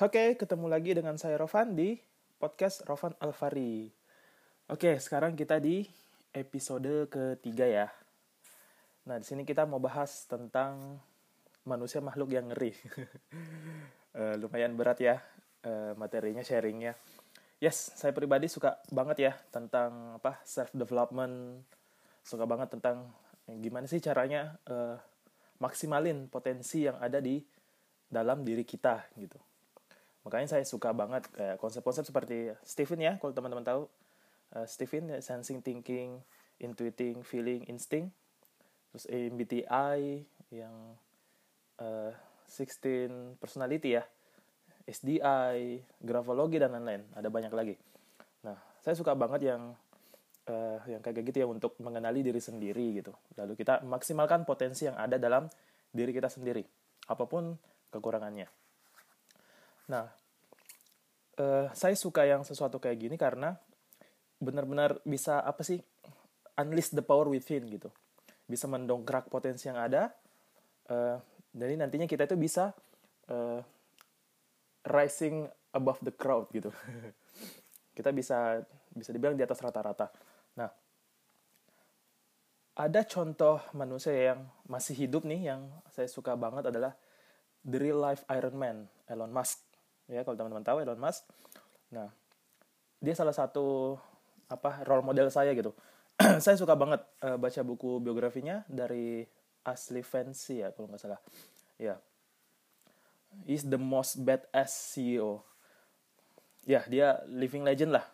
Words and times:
Oke, 0.00 0.32
ketemu 0.32 0.72
lagi 0.72 0.96
dengan 0.96 1.20
saya 1.20 1.36
Rovan 1.36 1.76
di 1.76 1.92
podcast 2.40 2.88
Rovan 2.88 3.12
Alfari. 3.20 3.84
Oke, 4.72 4.96
sekarang 4.96 5.36
kita 5.36 5.60
di 5.60 5.84
episode 6.32 7.04
ketiga 7.12 7.68
ya. 7.68 7.86
Nah, 9.04 9.20
di 9.20 9.28
sini 9.28 9.44
kita 9.44 9.68
mau 9.68 9.76
bahas 9.76 10.24
tentang 10.24 10.96
manusia 11.68 12.00
makhluk 12.00 12.32
yang 12.32 12.48
ngeri. 12.48 12.72
uh, 14.16 14.34
lumayan 14.40 14.72
berat 14.72 15.04
ya 15.04 15.20
uh, 15.68 15.92
materinya, 16.00 16.40
sharingnya. 16.40 16.96
Yes, 17.60 17.92
saya 17.92 18.16
pribadi 18.16 18.48
suka 18.48 18.80
banget 18.88 19.20
ya 19.20 19.32
tentang 19.52 20.16
apa 20.16 20.40
self 20.48 20.72
development. 20.72 21.60
Suka 22.24 22.48
banget 22.48 22.72
tentang 22.72 23.04
gimana 23.44 23.84
sih 23.84 24.00
caranya 24.00 24.56
uh, 24.64 24.96
maksimalin 25.60 26.32
potensi 26.32 26.88
yang 26.88 26.96
ada 27.04 27.20
di 27.20 27.36
dalam 28.08 28.48
diri 28.48 28.64
kita 28.64 28.96
gitu. 29.20 29.36
Makanya 30.30 30.46
saya 30.46 30.62
suka 30.62 30.94
banget 30.94 31.26
kayak 31.34 31.58
konsep-konsep 31.58 32.06
seperti 32.06 32.54
Stephen 32.62 33.02
ya, 33.02 33.18
kalau 33.18 33.34
teman-teman 33.34 33.66
tahu. 33.66 33.82
Uh, 34.54 34.62
Stephen 34.70 35.10
ya, 35.10 35.18
sensing, 35.18 35.58
thinking, 35.58 36.22
intuiting, 36.62 37.26
feeling, 37.26 37.66
instinct. 37.66 38.14
Terus 38.94 39.10
MBTI 39.10 40.22
yang 40.54 40.94
uh, 41.82 42.14
16 42.46 43.42
personality 43.42 43.98
ya. 43.98 44.06
SDI, 44.86 45.82
grafologi 45.98 46.62
dan 46.62 46.78
lain-lain. 46.78 47.10
Ada 47.18 47.26
banyak 47.26 47.50
lagi. 47.50 47.74
Nah, 48.46 48.54
saya 48.78 48.94
suka 48.94 49.18
banget 49.18 49.50
yang 49.50 49.74
uh, 50.46 50.78
yang 50.86 51.02
kayak 51.02 51.26
gitu 51.26 51.42
ya 51.42 51.46
untuk 51.50 51.74
mengenali 51.82 52.22
diri 52.22 52.38
sendiri 52.38 53.02
gitu. 53.02 53.14
Lalu 53.34 53.58
kita 53.58 53.82
maksimalkan 53.82 54.46
potensi 54.46 54.86
yang 54.86 54.94
ada 54.94 55.18
dalam 55.18 55.50
diri 55.90 56.14
kita 56.14 56.30
sendiri, 56.30 56.62
apa 57.10 57.26
pun 57.26 57.58
kekurangannya. 57.90 58.46
Nah, 59.90 60.06
uh, 61.40 61.66
saya 61.72 61.96
suka 61.96 62.28
yang 62.28 62.44
sesuatu 62.44 62.76
kayak 62.76 62.98
gini 63.00 63.16
karena 63.16 63.56
benar-benar 64.40 65.00
bisa 65.04 65.40
apa 65.40 65.64
sih 65.64 65.80
unleash 66.60 66.92
the 66.92 67.04
power 67.04 67.28
within 67.28 67.64
gitu, 67.68 67.88
bisa 68.44 68.68
mendongkrak 68.68 69.32
potensi 69.32 69.72
yang 69.72 69.80
ada. 69.80 70.12
Uh, 70.90 71.16
jadi 71.56 71.80
nantinya 71.80 72.04
kita 72.04 72.28
itu 72.28 72.36
bisa 72.36 72.76
uh, 73.32 73.60
rising 74.84 75.48
above 75.72 76.00
the 76.04 76.12
crowd 76.12 76.46
gitu. 76.52 76.68
kita 77.96 78.12
bisa 78.12 78.60
bisa 78.92 79.10
dibilang 79.10 79.36
di 79.36 79.44
atas 79.44 79.60
rata-rata. 79.60 80.12
Nah, 80.58 80.70
ada 82.76 83.00
contoh 83.06 83.60
manusia 83.76 84.34
yang 84.34 84.40
masih 84.66 85.06
hidup 85.06 85.24
nih 85.24 85.52
yang 85.52 85.68
saya 85.92 86.08
suka 86.08 86.34
banget 86.34 86.72
adalah 86.72 86.96
the 87.64 87.76
real 87.76 88.00
life 88.00 88.24
Iron 88.32 88.56
Man, 88.56 88.88
Elon 89.04 89.30
Musk 89.30 89.69
ya 90.10 90.26
kalau 90.26 90.36
teman-teman 90.36 90.66
tahu 90.66 90.82
Elon 90.82 90.98
Musk. 90.98 91.24
Nah 91.94 92.10
dia 93.00 93.14
salah 93.16 93.32
satu 93.32 93.96
apa 94.50 94.82
role 94.84 95.06
model 95.06 95.30
saya 95.30 95.54
gitu. 95.54 95.72
Saya 96.44 96.52
suka 96.60 96.76
banget 96.76 97.00
uh, 97.24 97.40
baca 97.40 97.64
buku 97.64 97.96
biografinya 97.96 98.60
dari 98.68 99.24
Ashley 99.64 100.04
Fancy 100.04 100.60
ya 100.60 100.68
kalau 100.74 100.90
nggak 100.92 101.00
salah. 101.00 101.20
Ya. 101.80 101.96
Yeah. 101.96 101.98
he's 103.46 103.62
the 103.62 103.78
most 103.78 104.20
badass 104.26 104.74
CEO 104.90 105.46
ya 106.66 106.82
yeah, 106.82 106.84
dia 106.90 107.08
living 107.30 107.64
legend 107.64 107.96
lah. 107.96 108.04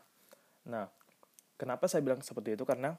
Nah 0.70 0.86
kenapa 1.58 1.90
saya 1.90 2.04
bilang 2.04 2.22
seperti 2.22 2.54
itu? 2.54 2.62
Karena 2.62 2.94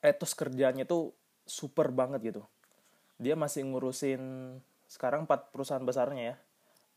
etos 0.00 0.32
kerjanya 0.32 0.88
tuh 0.88 1.12
super 1.44 1.92
banget 1.92 2.32
gitu. 2.32 2.42
Dia 3.20 3.36
masih 3.36 3.68
ngurusin 3.68 4.22
sekarang 4.88 5.28
empat 5.28 5.52
perusahaan 5.52 5.84
besarnya 5.84 6.24
ya 6.32 6.36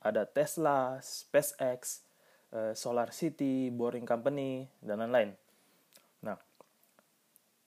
ada 0.01 0.29
Tesla, 0.29 1.01
SpaceX, 1.01 2.05
uh, 2.53 2.73
Solar 2.77 3.09
City, 3.09 3.73
Boring 3.73 4.05
Company, 4.05 4.69
dan 4.81 5.01
lain-lain. 5.01 5.33
Nah, 6.21 6.37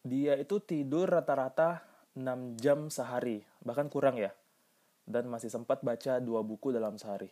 dia 0.07 0.39
itu 0.39 0.63
tidur 0.63 1.11
rata-rata 1.11 1.83
6 2.15 2.59
jam 2.59 2.89
sehari, 2.91 3.43
bahkan 3.63 3.91
kurang 3.91 4.19
ya. 4.19 4.31
Dan 5.11 5.27
masih 5.27 5.51
sempat 5.51 5.83
baca 5.83 6.23
dua 6.23 6.47
buku 6.47 6.71
dalam 6.71 6.95
sehari. 6.95 7.27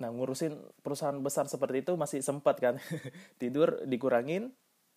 Nah, 0.00 0.08
ngurusin 0.08 0.56
perusahaan 0.80 1.16
besar 1.20 1.44
seperti 1.52 1.84
itu 1.84 1.92
masih 2.00 2.24
sempat 2.24 2.56
kan. 2.56 2.80
tidur 3.40 3.84
dikurangin, 3.84 4.48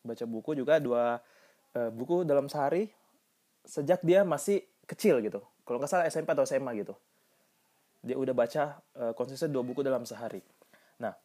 baca 0.07 0.23
buku 0.23 0.56
juga 0.56 0.79
dua 0.79 1.19
uh, 1.75 1.91
buku 1.91 2.23
dalam 2.23 2.47
sehari 2.47 2.88
sejak 3.68 4.00
dia 4.07 4.23
masih 4.23 4.63
kecil 4.88 5.19
gitu. 5.19 5.44
Kalau 5.68 5.84
nggak 5.84 5.91
salah 5.91 6.07
SMP 6.07 6.31
atau 6.31 6.47
SMA 6.47 6.72
gitu 6.79 6.96
dia 8.03 8.19
udah 8.19 8.36
baca 8.36 8.84
uh, 9.00 9.14
konsisten 9.16 9.56
dua 9.56 9.64
buku 9.64 9.80
dalam 9.80 10.03
sehari. 10.03 10.44
Nah, 11.00 11.16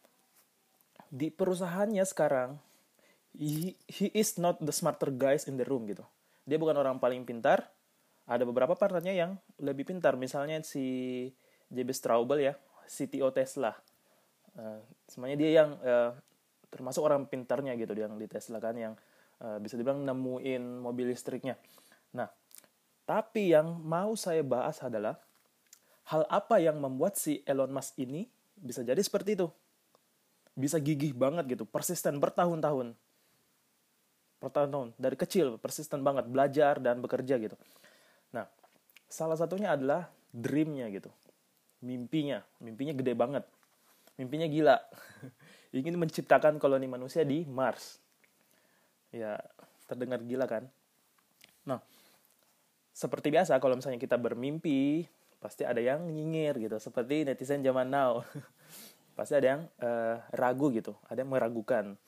di 1.10 1.34
perusahaannya 1.34 2.06
sekarang 2.06 2.54
he, 3.34 3.74
he 3.90 4.06
is 4.14 4.38
not 4.38 4.62
the 4.62 4.70
smarter 4.70 5.10
guys 5.10 5.50
in 5.50 5.58
the 5.58 5.66
room 5.66 5.90
gitu. 5.90 6.06
Dia 6.46 6.56
bukan 6.56 6.78
orang 6.78 7.02
paling 7.02 7.26
pintar. 7.26 7.66
Ada 8.28 8.46
beberapa 8.46 8.78
partnernya 8.78 9.16
yang 9.16 9.30
lebih 9.58 9.88
pintar. 9.88 10.14
Misalnya 10.14 10.62
si 10.62 11.26
JB 11.68 11.90
Straubel 11.90 12.46
ya, 12.46 12.54
CTO 12.86 13.34
Tesla. 13.34 13.74
Uh, 14.54 14.78
semuanya 15.10 15.36
dia 15.36 15.50
yang 15.64 15.76
uh, 15.82 16.14
termasuk 16.68 17.02
orang 17.02 17.26
pintarnya 17.26 17.74
gitu 17.74 17.96
yang 17.96 18.14
di 18.20 18.28
Tesla 18.28 18.60
kan 18.60 18.76
yang 18.76 18.94
uh, 19.42 19.58
bisa 19.58 19.74
dibilang 19.74 20.04
nemuin 20.04 20.84
mobil 20.84 21.10
listriknya. 21.10 21.56
Nah, 22.14 22.28
tapi 23.08 23.56
yang 23.56 23.80
mau 23.80 24.12
saya 24.16 24.44
bahas 24.44 24.80
adalah 24.84 25.16
hal 26.08 26.24
apa 26.32 26.56
yang 26.56 26.80
membuat 26.80 27.20
si 27.20 27.44
Elon 27.44 27.68
Musk 27.68 28.00
ini 28.00 28.24
bisa 28.56 28.80
jadi 28.80 28.98
seperti 28.98 29.36
itu? 29.36 29.48
Bisa 30.58 30.80
gigih 30.80 31.12
banget 31.14 31.44
gitu, 31.58 31.64
persisten 31.68 32.18
bertahun-tahun. 32.18 32.96
Bertahun-tahun, 34.40 34.96
dari 34.96 35.16
kecil 35.18 35.60
persisten 35.60 36.00
banget, 36.00 36.26
belajar 36.26 36.80
dan 36.80 37.04
bekerja 37.04 37.36
gitu. 37.36 37.54
Nah, 38.32 38.48
salah 39.06 39.36
satunya 39.36 39.76
adalah 39.76 40.08
dreamnya 40.32 40.88
gitu. 40.90 41.12
Mimpinya, 41.84 42.42
mimpinya 42.58 42.94
gede 42.96 43.14
banget. 43.14 43.44
Mimpinya 44.18 44.50
gila. 44.50 44.76
Ingin 45.78 45.94
menciptakan 46.00 46.58
koloni 46.58 46.90
manusia 46.90 47.22
di 47.22 47.46
Mars. 47.46 48.02
Ya, 49.14 49.38
terdengar 49.86 50.18
gila 50.24 50.48
kan? 50.50 50.66
Nah, 51.68 51.78
seperti 52.90 53.30
biasa 53.30 53.60
kalau 53.62 53.78
misalnya 53.78 54.00
kita 54.00 54.18
bermimpi, 54.18 55.06
pasti 55.38 55.62
ada 55.62 55.78
yang 55.78 56.06
nyinyir 56.10 56.58
gitu 56.58 56.76
seperti 56.82 57.22
netizen 57.26 57.62
zaman 57.62 57.90
now. 57.90 58.22
Pasti 59.18 59.34
ada 59.34 59.58
yang 59.58 59.62
uh, 59.82 60.22
ragu 60.30 60.70
gitu 60.70 60.94
ada 61.10 61.18
yang 61.18 61.30
meragukan. 61.34 61.98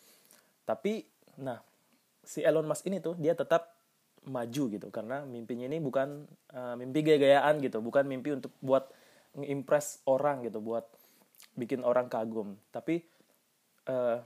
Tapi 0.63 1.03
nah 1.43 1.59
si 2.23 2.39
Elon 2.47 2.67
Musk 2.67 2.87
ini 2.87 3.03
tuh 3.03 3.19
dia 3.19 3.35
tetap 3.35 3.75
maju 4.31 4.63
gitu 4.71 4.89
karena 4.95 5.27
mimpinya 5.27 5.67
ini 5.67 5.83
bukan 5.83 6.29
uh, 6.55 6.77
mimpi 6.77 7.01
gaya-gayaan 7.01 7.57
gitu 7.65 7.81
bukan 7.81 8.05
mimpi 8.05 8.37
untuk 8.37 8.53
buat 8.61 8.93
ngimpress 9.33 10.05
orang 10.05 10.45
gitu 10.45 10.63
buat 10.63 10.87
bikin 11.57 11.83
orang 11.87 12.07
kagum. 12.11 12.59
Tapi 12.71 13.03
uh, 13.89 14.21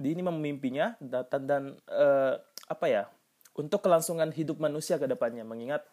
di 0.00 0.08
ini 0.16 0.22
memimpinya 0.24 0.96
dan, 0.98 1.42
dan 1.44 1.62
uh, 1.92 2.34
apa 2.70 2.86
ya 2.88 3.04
untuk 3.58 3.84
kelangsungan 3.84 4.32
hidup 4.32 4.56
manusia 4.62 4.96
ke 4.96 5.06
depannya. 5.10 5.44
Mengingat 5.44 5.84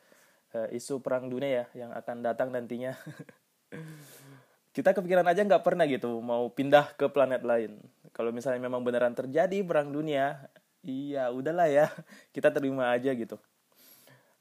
uh, 0.54 0.68
isu 0.72 1.04
perang 1.04 1.28
dunia 1.28 1.66
ya 1.66 1.66
yang 1.88 1.92
akan 1.92 2.24
datang 2.24 2.54
nantinya. 2.54 2.96
kita 4.78 4.94
kepikiran 4.94 5.26
aja 5.26 5.42
nggak 5.42 5.66
pernah 5.66 5.90
gitu 5.90 6.22
mau 6.22 6.48
pindah 6.54 6.94
ke 6.94 7.10
planet 7.10 7.42
lain. 7.42 7.82
Kalau 8.14 8.30
misalnya 8.30 8.62
memang 8.62 8.86
beneran 8.86 9.18
terjadi 9.18 9.66
perang 9.66 9.90
dunia, 9.90 10.38
iya 10.86 11.34
udahlah 11.34 11.66
ya 11.66 11.90
kita 12.36 12.54
terima 12.54 12.94
aja 12.94 13.10
gitu. 13.18 13.42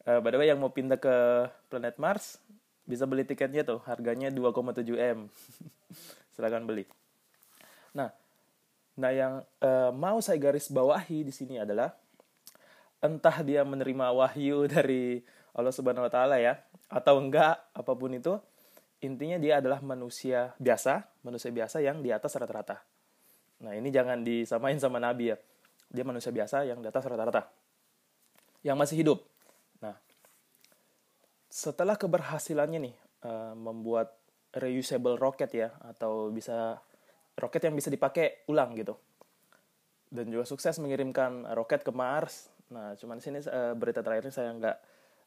Uh, 0.07 0.21
by 0.21 0.31
the 0.31 0.39
way 0.39 0.53
yang 0.53 0.61
mau 0.61 0.71
pindah 0.71 1.01
ke 1.01 1.49
planet 1.73 1.97
Mars 1.99 2.39
bisa 2.87 3.03
beli 3.09 3.27
tiketnya 3.27 3.67
tuh 3.67 3.83
harganya 3.83 4.31
2,7 4.31 4.87
m. 4.95 5.27
Silakan 6.37 6.69
beli. 6.69 6.87
Nah, 7.97 8.15
nah 8.95 9.11
yang 9.11 9.43
uh, 9.65 9.91
mau 9.91 10.23
saya 10.23 10.39
garis 10.39 10.71
bawahi 10.71 11.27
di 11.27 11.33
sini 11.35 11.59
adalah 11.59 11.91
entah 13.03 13.43
dia 13.43 13.67
menerima 13.67 14.15
wahyu 14.15 14.71
dari 14.71 15.21
Allah 15.57 15.73
Subhanahu 15.73 16.05
wa 16.05 16.13
taala 16.13 16.37
ya 16.37 16.61
atau 16.93 17.17
enggak 17.17 17.57
apa 17.73 17.93
pun 17.97 18.13
itu 18.13 18.37
intinya 19.01 19.37
dia 19.37 19.61
adalah 19.61 19.81
manusia 19.85 20.53
biasa, 20.57 21.05
manusia 21.25 21.53
biasa 21.53 21.81
yang 21.85 22.01
di 22.01 22.13
atas 22.13 22.37
rata-rata. 22.37 22.81
Nah, 23.65 23.73
ini 23.77 23.89
jangan 23.89 24.21
disamain 24.25 24.77
sama 24.77 25.01
nabi 25.01 25.33
ya. 25.33 25.37
Dia 25.89 26.05
manusia 26.05 26.33
biasa 26.33 26.65
yang 26.69 26.81
di 26.81 26.89
atas 26.89 27.05
rata-rata. 27.05 27.49
Yang 28.65 28.77
masih 28.77 28.97
hidup. 29.01 29.19
Nah, 29.81 29.97
setelah 31.49 31.97
keberhasilannya 31.97 32.91
nih 32.91 32.97
uh, 33.25 33.55
membuat 33.57 34.17
reusable 34.57 35.21
rocket 35.21 35.53
ya 35.53 35.69
atau 35.85 36.33
bisa 36.33 36.81
roket 37.37 37.69
yang 37.69 37.77
bisa 37.77 37.93
dipakai 37.93 38.49
ulang 38.49 38.73
gitu. 38.77 38.97
Dan 40.09 40.33
juga 40.33 40.49
sukses 40.49 40.77
mengirimkan 40.81 41.45
roket 41.53 41.85
ke 41.85 41.93
Mars. 41.93 42.49
Nah, 42.73 42.97
cuman 42.97 43.21
sini 43.21 43.45
uh, 43.45 43.77
berita 43.77 44.01
terakhir 44.01 44.29
ini 44.29 44.35
saya 44.35 44.51
nggak 44.57 44.77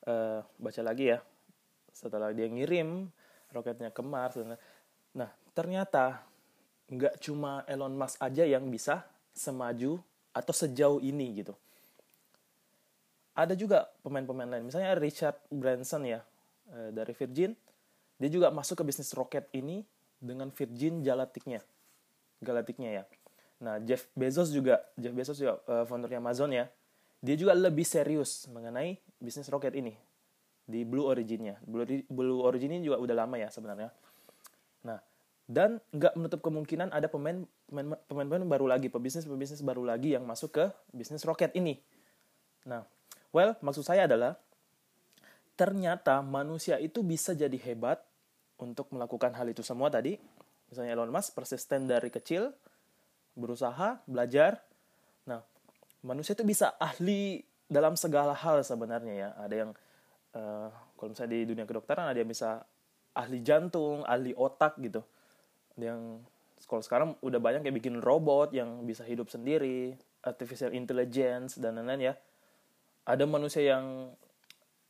uh, 0.05 0.45
baca 0.61 0.81
lagi 0.85 1.11
ya. 1.11 1.19
Setelah 1.91 2.31
dia 2.31 2.47
ngirim 2.47 3.09
roketnya 3.49 3.89
ke 3.89 4.05
Mars 4.05 4.37
nah 5.09 5.33
ternyata 5.57 6.21
nggak 6.89 7.21
cuma 7.21 7.65
Elon 7.65 7.97
Musk 7.97 8.21
aja 8.21 8.45
yang 8.45 8.69
bisa 8.69 9.05
semaju 9.33 10.01
atau 10.33 10.53
sejauh 10.53 11.01
ini 11.01 11.41
gitu. 11.41 11.53
Ada 13.33 13.55
juga 13.55 13.87
pemain-pemain 14.03 14.49
lain, 14.49 14.67
misalnya 14.67 14.99
Richard 14.99 15.37
Branson 15.47 16.03
ya 16.03 16.19
eh, 16.73 16.89
dari 16.91 17.13
Virgin, 17.15 17.55
dia 18.19 18.29
juga 18.29 18.51
masuk 18.51 18.83
ke 18.83 18.83
bisnis 18.83 19.15
roket 19.15 19.47
ini 19.55 19.85
dengan 20.19 20.51
Virgin 20.51 20.99
Galacticnya, 20.99 21.63
Galacticnya 22.43 22.89
ya. 23.01 23.03
Nah 23.63 23.79
Jeff 23.79 24.11
Bezos 24.11 24.51
juga, 24.51 24.83
Jeff 24.99 25.15
Bezos 25.15 25.39
juga 25.39 25.59
uh, 25.67 25.87
foundernya 25.87 26.19
Amazon 26.19 26.51
ya, 26.51 26.67
dia 27.19 27.35
juga 27.35 27.51
lebih 27.55 27.83
serius 27.83 28.47
mengenai 28.47 28.99
bisnis 29.19 29.51
roket 29.51 29.75
ini 29.75 29.95
di 30.69 30.85
Blue 30.85 31.09
Origin-nya. 31.09 31.59
Blue, 31.65 31.83
Blue 32.07 32.41
Origin 32.45 32.79
ini 32.79 32.85
juga 32.85 33.01
udah 33.01 33.15
lama 33.25 33.35
ya 33.35 33.49
sebenarnya. 33.51 33.89
Nah, 34.85 35.01
dan 35.49 35.81
nggak 35.89 36.13
menutup 36.13 36.39
kemungkinan 36.45 36.93
ada 36.93 37.09
pemain 37.09 37.43
pemain-pemain 37.67 38.45
baru 38.45 38.69
lagi, 38.69 38.87
pebisnis-pebisnis 38.87 39.65
baru 39.65 39.81
lagi 39.81 40.13
yang 40.13 40.23
masuk 40.23 40.53
ke 40.53 40.65
bisnis 40.93 41.25
roket 41.25 41.49
ini. 41.57 41.81
Nah, 42.69 42.85
well, 43.33 43.57
maksud 43.59 43.81
saya 43.81 44.05
adalah 44.05 44.37
ternyata 45.57 46.23
manusia 46.23 46.79
itu 46.79 47.03
bisa 47.03 47.35
jadi 47.35 47.57
hebat 47.59 47.99
untuk 48.61 48.87
melakukan 48.93 49.33
hal 49.35 49.49
itu 49.49 49.65
semua 49.65 49.91
tadi. 49.91 50.15
Misalnya 50.69 50.93
Elon 50.93 51.09
Musk 51.09 51.33
persisten 51.33 51.89
dari 51.89 52.13
kecil, 52.13 52.53
berusaha, 53.33 54.05
belajar. 54.05 54.61
Manusia 56.05 56.35
itu 56.35 56.47
bisa 56.47 56.75
ahli 56.79 57.43
dalam 57.67 57.99
segala 57.99 58.33
hal 58.33 58.63
sebenarnya 58.63 59.13
ya. 59.13 59.29
Ada 59.39 59.55
yang 59.55 59.71
uh, 60.35 60.69
kalau 60.95 61.09
misalnya 61.11 61.31
di 61.35 61.41
dunia 61.47 61.65
kedokteran 61.67 62.07
ada 62.07 62.19
yang 62.19 62.29
bisa 62.29 62.63
ahli 63.15 63.43
jantung, 63.43 64.07
ahli 64.07 64.31
otak 64.37 64.79
gitu 64.79 65.03
yang 65.79 66.23
kalau 66.67 66.83
sekarang 66.83 67.09
udah 67.23 67.39
banyak 67.39 67.63
kayak 67.63 67.77
bikin 67.79 68.03
robot 68.03 68.51
yang 68.51 68.83
bisa 68.83 69.07
hidup 69.07 69.31
sendiri, 69.31 69.95
artificial 70.21 70.75
intelligence 70.75 71.55
dan 71.57 71.79
lain-lain 71.79 72.11
ya. 72.11 72.13
Ada 73.07 73.23
manusia 73.25 73.63
yang 73.63 74.11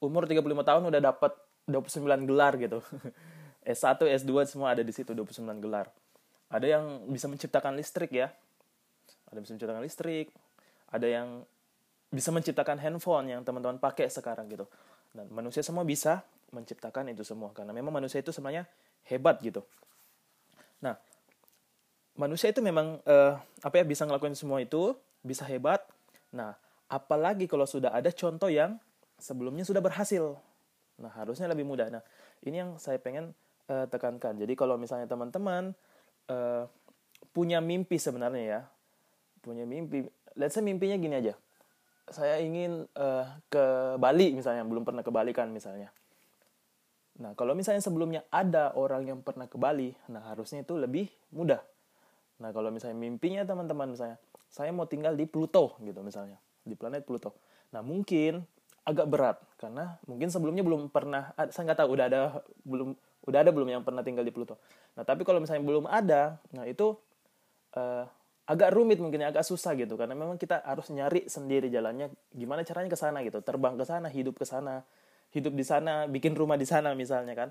umur 0.02 0.26
35 0.26 0.44
tahun 0.66 0.84
udah 0.90 1.02
dapat 1.02 1.32
29 1.70 2.26
gelar 2.26 2.58
gitu. 2.58 2.82
S1, 3.64 4.02
S2 4.02 4.50
semua 4.50 4.74
ada 4.74 4.82
di 4.82 4.90
situ 4.90 5.14
29 5.14 5.46
gelar. 5.62 5.88
Ada 6.50 6.66
yang 6.66 7.06
bisa 7.14 7.30
menciptakan 7.30 7.78
listrik 7.78 8.12
ya. 8.12 8.34
Ada 9.30 9.40
yang 9.40 9.44
bisa 9.46 9.54
menciptakan 9.56 9.84
listrik, 9.86 10.34
ada 10.90 11.08
yang 11.08 11.46
bisa 12.10 12.34
menciptakan 12.34 12.82
handphone 12.82 13.30
yang 13.30 13.42
teman-teman 13.46 13.78
pakai 13.78 14.10
sekarang 14.10 14.50
gitu. 14.50 14.66
Dan 15.14 15.30
manusia 15.30 15.62
semua 15.62 15.86
bisa 15.86 16.26
menciptakan 16.50 17.14
itu 17.14 17.22
semua 17.22 17.54
karena 17.54 17.70
memang 17.70 17.94
manusia 17.94 18.22
itu 18.22 18.34
sebenarnya 18.34 18.66
hebat 19.06 19.38
gitu. 19.42 19.62
Nah, 20.82 20.98
manusia 22.18 22.50
itu 22.50 22.62
memang 22.62 22.98
uh, 23.06 23.34
apa 23.62 23.76
ya 23.82 23.86
bisa 23.86 24.06
ngelakuin 24.10 24.34
semua 24.34 24.62
itu, 24.62 24.98
bisa 25.22 25.46
hebat. 25.46 25.86
Nah, 26.34 26.58
apalagi 26.90 27.46
kalau 27.46 27.70
sudah 27.70 27.94
ada 27.94 28.10
contoh 28.10 28.50
yang 28.50 28.82
sebelumnya 29.22 29.66
sudah 29.66 29.82
berhasil. 29.82 30.38
Nah, 30.98 31.12
harusnya 31.14 31.46
lebih 31.46 31.64
mudah. 31.64 31.94
Nah, 31.94 32.04
ini 32.44 32.60
yang 32.60 32.82
saya 32.82 32.98
pengen 32.98 33.32
uh, 33.70 33.86
tekankan. 33.86 34.36
Jadi 34.36 34.54
kalau 34.58 34.76
misalnya 34.76 35.06
teman-teman 35.06 35.72
uh, 36.32 36.66
punya 37.32 37.62
mimpi 37.62 38.02
sebenarnya 38.02 38.44
ya, 38.44 38.62
punya 39.40 39.64
mimpi, 39.64 40.04
let's 40.36 40.58
say 40.58 40.64
mimpinya 40.66 40.98
gini 41.00 41.16
aja. 41.18 41.34
Saya 42.10 42.42
ingin 42.42 42.90
uh, 42.98 43.26
ke 43.50 43.96
Bali 44.02 44.34
misalnya, 44.34 44.66
belum 44.66 44.82
pernah 44.82 45.06
ke 45.06 45.14
Bali 45.14 45.30
kan 45.34 45.54
misalnya. 45.54 45.94
Nah, 47.20 47.36
kalau 47.36 47.54
misalnya 47.54 47.84
sebelumnya 47.84 48.26
ada 48.32 48.72
orang 48.74 49.06
yang 49.06 49.20
pernah 49.20 49.46
ke 49.46 49.60
Bali, 49.60 49.92
nah 50.08 50.24
harusnya 50.32 50.64
itu 50.64 50.80
lebih 50.80 51.12
mudah. 51.36 51.60
Nah, 52.40 52.50
kalau 52.56 52.72
misalnya 52.72 52.96
mimpinya 52.96 53.44
teman-teman 53.44 53.92
misalnya, 53.92 54.18
saya 54.50 54.72
mau 54.72 54.88
tinggal 54.88 55.14
di 55.14 55.28
Pluto 55.28 55.76
gitu 55.84 56.00
misalnya, 56.02 56.40
di 56.64 56.74
planet 56.74 57.04
Pluto. 57.04 57.36
Nah, 57.76 57.84
mungkin 57.86 58.42
agak 58.88 59.06
berat 59.06 59.38
karena 59.62 60.02
mungkin 60.10 60.34
sebelumnya 60.34 60.66
belum 60.66 60.90
pernah 60.90 61.30
saya 61.54 61.70
nggak 61.70 61.80
tahu 61.86 61.90
udah 61.94 62.06
ada 62.10 62.20
belum 62.66 62.98
udah 63.30 63.40
ada 63.46 63.52
belum 63.54 63.70
yang 63.70 63.84
pernah 63.86 64.02
tinggal 64.02 64.26
di 64.26 64.34
Pluto. 64.34 64.58
Nah, 64.98 65.06
tapi 65.06 65.22
kalau 65.28 65.38
misalnya 65.38 65.62
belum 65.62 65.86
ada, 65.86 66.42
nah 66.56 66.66
itu 66.66 66.98
uh, 67.78 68.08
agak 68.50 68.74
rumit 68.74 68.98
mungkin 68.98 69.22
agak 69.30 69.46
susah 69.46 69.78
gitu 69.78 69.94
karena 69.94 70.18
memang 70.18 70.42
kita 70.42 70.66
harus 70.66 70.90
nyari 70.90 71.30
sendiri 71.30 71.70
jalannya 71.70 72.10
gimana 72.34 72.66
caranya 72.66 72.90
ke 72.90 72.98
sana 72.98 73.22
gitu, 73.22 73.46
terbang 73.46 73.78
ke 73.78 73.86
sana, 73.86 74.10
hidup 74.10 74.42
ke 74.42 74.46
sana 74.50 74.82
hidup 75.30 75.54
di 75.54 75.66
sana, 75.66 76.10
bikin 76.10 76.34
rumah 76.34 76.58
di 76.58 76.66
sana 76.66 76.94
misalnya 76.98 77.34
kan. 77.38 77.50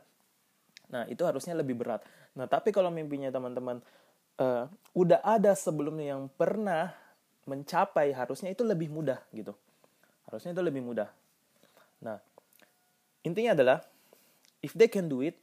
Nah, 0.89 1.05
itu 1.07 1.23
harusnya 1.23 1.55
lebih 1.55 1.79
berat. 1.79 2.03
Nah, 2.35 2.51
tapi 2.51 2.75
kalau 2.75 2.91
mimpinya 2.91 3.31
teman-teman 3.31 3.79
uh, 4.41 4.67
udah 4.97 5.21
ada 5.23 5.55
sebelumnya 5.55 6.17
yang 6.17 6.23
pernah 6.33 6.91
mencapai, 7.47 8.13
harusnya 8.13 8.51
itu 8.53 8.67
lebih 8.67 8.91
mudah 8.91 9.21
gitu. 9.31 9.55
Harusnya 10.29 10.53
itu 10.57 10.63
lebih 10.65 10.83
mudah. 10.83 11.09
Nah, 12.03 12.19
intinya 13.23 13.55
adalah 13.55 13.79
if 14.65 14.75
they 14.75 14.91
can 14.91 15.07
do 15.07 15.23
it, 15.23 15.39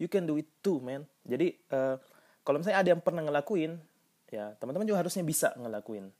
you 0.00 0.10
can 0.10 0.26
do 0.26 0.40
it 0.40 0.48
too, 0.64 0.82
man. 0.82 1.06
Jadi 1.22 1.54
uh, 1.70 1.96
kalau 2.42 2.58
misalnya 2.58 2.82
ada 2.82 2.88
yang 2.96 3.02
pernah 3.04 3.22
ngelakuin, 3.22 3.78
ya 4.30 4.54
teman-teman 4.58 4.86
juga 4.86 5.02
harusnya 5.02 5.26
bisa 5.26 5.52
ngelakuin. 5.58 6.10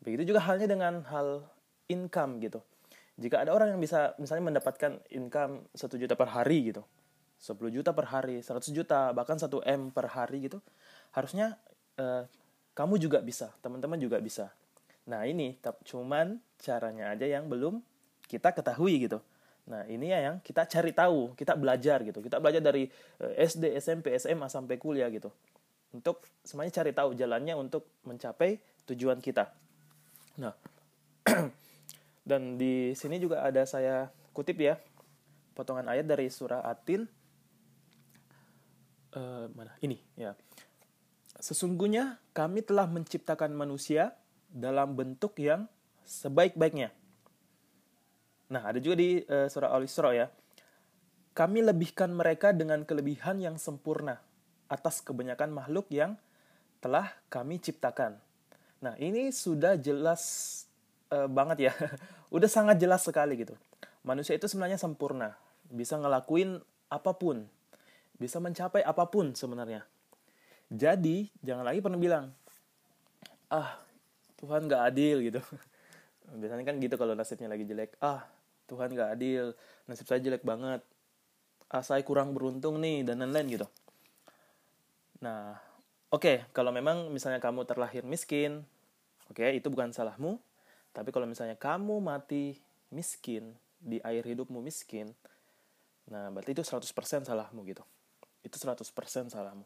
Begitu 0.00 0.32
juga 0.32 0.40
halnya 0.44 0.66
dengan 0.66 1.04
hal 1.08 1.44
income 1.92 2.40
gitu. 2.40 2.60
Jika 3.20 3.44
ada 3.44 3.52
orang 3.52 3.76
yang 3.76 3.80
bisa 3.80 4.16
misalnya 4.16 4.56
mendapatkan 4.56 4.96
income 5.12 5.68
1 5.76 6.00
juta 6.00 6.16
per 6.16 6.32
hari 6.32 6.72
gitu 6.72 6.80
10 7.40 7.56
juta 7.72 7.96
per 7.96 8.04
hari 8.12 8.44
100 8.44 8.68
juta 8.76 9.16
bahkan 9.16 9.40
1 9.40 9.48
M 9.64 9.88
per 9.88 10.12
hari 10.12 10.44
gitu 10.44 10.60
harusnya 11.16 11.56
uh, 11.96 12.28
kamu 12.76 13.00
juga 13.00 13.18
bisa 13.24 13.50
teman-teman 13.64 13.96
juga 13.96 14.20
bisa. 14.20 14.52
Nah 15.08 15.24
ini 15.24 15.56
cuman 15.60 16.38
caranya 16.60 17.16
aja 17.16 17.26
yang 17.26 17.48
belum 17.48 17.80
kita 18.28 18.52
ketahui 18.52 19.08
gitu. 19.08 19.18
Nah 19.68 19.88
ini 19.88 20.12
ya 20.12 20.32
yang 20.32 20.36
kita 20.44 20.68
cari 20.68 20.92
tahu 20.92 21.32
kita 21.34 21.56
belajar 21.56 22.04
gitu. 22.04 22.20
Kita 22.20 22.38
belajar 22.38 22.60
dari 22.60 22.86
eh, 23.20 23.34
SD 23.40 23.76
SMP 23.80 24.16
SMA 24.20 24.46
sampai 24.46 24.76
kuliah 24.76 25.08
gitu 25.08 25.32
untuk 25.90 26.22
semuanya 26.42 26.82
cari 26.82 26.92
tahu 26.94 27.16
jalannya 27.18 27.54
untuk 27.58 27.88
mencapai 28.06 28.60
tujuan 28.86 29.18
kita 29.18 29.50
nah 30.38 30.54
Dan 32.30 32.60
di 32.60 32.92
sini 32.94 33.18
juga 33.18 33.42
ada 33.42 33.64
saya 33.64 34.06
kutip 34.30 34.62
ya 34.62 34.78
potongan 35.56 35.90
ayat 35.90 36.06
dari 36.06 36.30
surah 36.30 36.62
Atin 36.62 37.02
uh, 39.18 39.50
mana 39.50 39.74
ini 39.82 39.98
ya. 40.14 40.38
Sesungguhnya 41.40 42.22
kami 42.30 42.62
telah 42.62 42.86
menciptakan 42.86 43.50
manusia 43.56 44.14
dalam 44.46 44.94
bentuk 44.94 45.34
yang 45.42 45.66
sebaik-baiknya. 46.06 46.94
Nah, 48.50 48.62
ada 48.62 48.78
juga 48.78 49.02
di 49.02 49.24
uh, 49.26 49.50
surah 49.50 49.74
Al-Isra 49.74 50.10
ya. 50.14 50.26
Kami 51.34 51.66
lebihkan 51.66 52.14
mereka 52.14 52.54
dengan 52.54 52.86
kelebihan 52.86 53.42
yang 53.42 53.56
sempurna 53.56 54.22
atas 54.70 55.02
kebanyakan 55.02 55.50
makhluk 55.50 55.90
yang 55.90 56.14
telah 56.78 57.10
kami 57.28 57.58
ciptakan. 57.58 58.16
Nah, 58.80 58.96
ini 58.96 59.28
sudah 59.34 59.76
jelas 59.76 60.22
uh, 61.12 61.28
banget 61.28 61.68
ya. 61.68 61.72
Udah 62.34 62.48
sangat 62.48 62.78
jelas 62.78 63.04
sekali 63.04 63.36
gitu. 63.36 63.58
Manusia 64.06 64.32
itu 64.32 64.48
sebenarnya 64.48 64.80
sempurna, 64.80 65.36
bisa 65.68 66.00
ngelakuin 66.00 66.56
apa 66.88 67.12
pun, 67.12 67.44
bisa 68.16 68.40
mencapai 68.40 68.80
apa 68.80 69.04
pun 69.12 69.36
sebenarnya. 69.36 69.84
Jadi 70.72 71.28
jangan 71.44 71.66
lagi 71.68 71.84
pernah 71.84 72.00
bilang, 72.00 72.24
ah 73.52 73.76
Tuhan 74.40 74.70
gak 74.70 74.82
adil 74.94 75.20
gitu. 75.28 75.42
Biasanya 76.40 76.64
kan 76.64 76.80
gitu 76.80 76.94
kalau 76.96 77.12
nasibnya 77.12 77.52
lagi 77.52 77.68
jelek. 77.68 77.98
Ah 78.00 78.24
Tuhan 78.70 78.96
gak 78.96 79.20
adil, 79.20 79.52
nasib 79.84 80.08
saya 80.08 80.22
jelek 80.22 80.46
banget. 80.46 80.80
Ah 81.68 81.84
saya 81.84 82.00
kurang 82.00 82.32
beruntung 82.32 82.80
nih 82.80 83.04
dan 83.04 83.20
lain-lain 83.20 83.60
gitu. 83.60 83.66
Nah, 85.20 85.56
oke 86.08 86.20
okay, 86.20 86.36
kalau 86.56 86.72
memang 86.72 87.12
misalnya 87.12 87.40
kamu 87.40 87.68
terlahir 87.68 88.04
miskin, 88.08 88.64
oke 89.28 89.40
okay, 89.40 89.60
itu 89.60 89.68
bukan 89.68 89.92
salahmu. 89.92 90.40
Tapi 90.90 91.12
kalau 91.14 91.28
misalnya 91.28 91.54
kamu 91.54 92.00
mati 92.02 92.58
miskin, 92.90 93.54
di 93.80 93.96
air 94.04 94.20
hidupmu 94.20 94.60
miskin, 94.60 95.08
nah 96.10 96.28
berarti 96.28 96.52
itu 96.52 96.64
100% 96.64 97.24
salahmu 97.24 97.64
gitu. 97.68 97.84
Itu 98.44 98.56
100% 98.60 98.84
salahmu. 99.32 99.64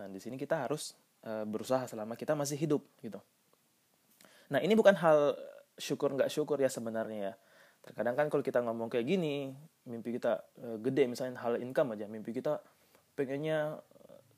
Nah, 0.00 0.06
di 0.08 0.20
sini 0.22 0.40
kita 0.40 0.64
harus 0.68 0.96
uh, 1.26 1.44
berusaha 1.44 1.84
selama 1.84 2.16
kita 2.16 2.32
masih 2.32 2.56
hidup 2.56 2.80
gitu. 3.04 3.20
Nah, 4.50 4.64
ini 4.64 4.72
bukan 4.72 4.96
hal 4.96 5.36
syukur 5.76 6.16
nggak 6.16 6.32
syukur 6.32 6.56
ya 6.56 6.72
sebenarnya 6.72 7.18
ya. 7.20 7.34
Terkadang 7.80 8.14
kan 8.16 8.26
kalau 8.28 8.44
kita 8.44 8.60
ngomong 8.60 8.92
kayak 8.92 9.08
gini, 9.08 9.52
mimpi 9.88 10.16
kita 10.16 10.44
uh, 10.60 10.76
gede 10.80 11.08
misalnya 11.08 11.40
hal 11.40 11.60
income 11.60 11.96
aja, 11.96 12.08
mimpi 12.08 12.32
kita 12.32 12.60
pengennya 13.16 13.80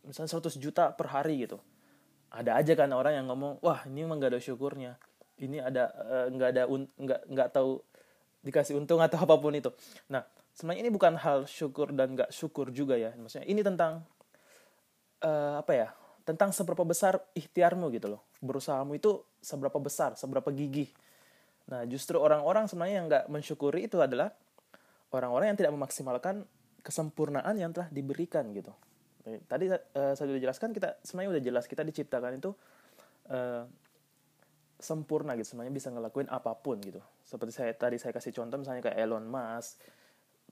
misalnya 0.06 0.30
100 0.38 0.58
juta 0.58 0.94
per 0.94 1.10
hari 1.10 1.46
gitu. 1.46 1.58
Ada 2.32 2.56
aja 2.58 2.72
kan 2.74 2.90
orang 2.96 3.18
yang 3.18 3.26
ngomong, 3.28 3.60
wah 3.60 3.84
ini 3.84 4.08
emang 4.08 4.22
gak 4.22 4.36
ada 4.36 4.40
syukurnya 4.40 4.96
ini 5.42 5.58
ada 5.58 5.90
eh, 5.90 6.26
nggak 6.30 6.48
uh, 6.48 6.54
ada 6.54 6.62
nggak 6.70 7.20
nggak 7.34 7.48
tahu 7.50 7.82
dikasih 8.46 8.78
untung 8.78 9.02
atau 9.02 9.18
apa 9.24 9.34
pun 9.42 9.50
itu. 9.50 9.74
Nah, 10.06 10.22
sebenarnya 10.54 10.86
ini 10.86 10.90
bukan 10.94 11.18
hal 11.18 11.50
syukur 11.50 11.90
dan 11.90 12.14
nggak 12.14 12.30
syukur 12.30 12.70
juga 12.70 12.94
ya. 12.94 13.10
Maksudnya 13.18 13.48
ini 13.50 13.60
tentang 13.66 14.06
uh, 15.24 15.58
apa 15.62 15.72
ya 15.72 15.88
tentang 16.22 16.54
seberapa 16.54 16.86
besar 16.86 17.18
ikhtiarmu 17.34 17.90
gitu 17.94 18.18
loh 18.18 18.22
berusahamu 18.38 18.94
itu 18.94 19.22
seberapa 19.42 19.78
besar 19.82 20.14
seberapa 20.14 20.50
gigih 20.54 20.90
nah 21.66 21.86
justru 21.86 22.18
orang-orang 22.18 22.66
sebenarnya 22.66 22.96
yang 23.02 23.06
nggak 23.10 23.24
mensyukuri 23.30 23.86
itu 23.86 23.98
adalah 24.02 24.34
orang-orang 25.14 25.54
yang 25.54 25.58
tidak 25.58 25.72
memaksimalkan 25.74 26.46
kesempurnaan 26.82 27.54
yang 27.58 27.70
telah 27.70 27.90
diberikan 27.90 28.50
gitu 28.54 28.74
tadi 29.22 29.70
uh, 29.70 29.78
saya 30.18 30.26
sudah 30.26 30.42
jelaskan 30.42 30.74
kita 30.74 30.98
sebenarnya 31.06 31.30
udah 31.38 31.42
jelas 31.42 31.64
kita 31.70 31.86
diciptakan 31.86 32.42
itu 32.42 32.50
uh, 33.30 33.64
sempurna 34.82 35.38
gitu 35.38 35.54
sebenarnya 35.54 35.74
bisa 35.74 35.88
ngelakuin 35.94 36.26
apa 36.26 36.58
pun 36.58 36.82
gitu. 36.82 36.98
Seperti 37.22 37.54
saya 37.54 37.70
tadi 37.78 38.02
saya 38.02 38.10
kasih 38.10 38.34
contoh 38.34 38.58
misalnya 38.58 38.82
kayak 38.82 38.98
Elon 38.98 39.30
Musk 39.30 39.78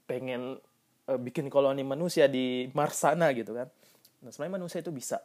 pengen 0.07 0.55
uh, 1.11 1.19
bikin 1.19 1.51
koloni 1.51 1.83
manusia 1.83 2.31
di 2.31 2.71
Mars 2.71 3.03
sana 3.03 3.35
gitu 3.35 3.59
kan. 3.59 3.67
Nah 4.23 4.31
sebenarnya 4.31 4.55
manusia 4.63 4.79
itu 4.79 4.95
bisa. 4.95 5.19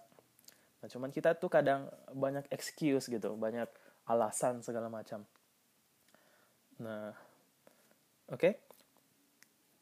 Nah 0.81 0.87
cuman 0.89 1.13
kita 1.13 1.37
tuh 1.37 1.53
kadang 1.53 1.85
banyak 2.17 2.49
excuse 2.49 3.05
gitu 3.13 3.37
banyak 3.37 3.69
alasan 4.09 4.65
segala 4.65 4.89
macam. 4.89 5.21
Nah 6.81 7.13
oke? 8.33 8.41
Okay. 8.41 8.53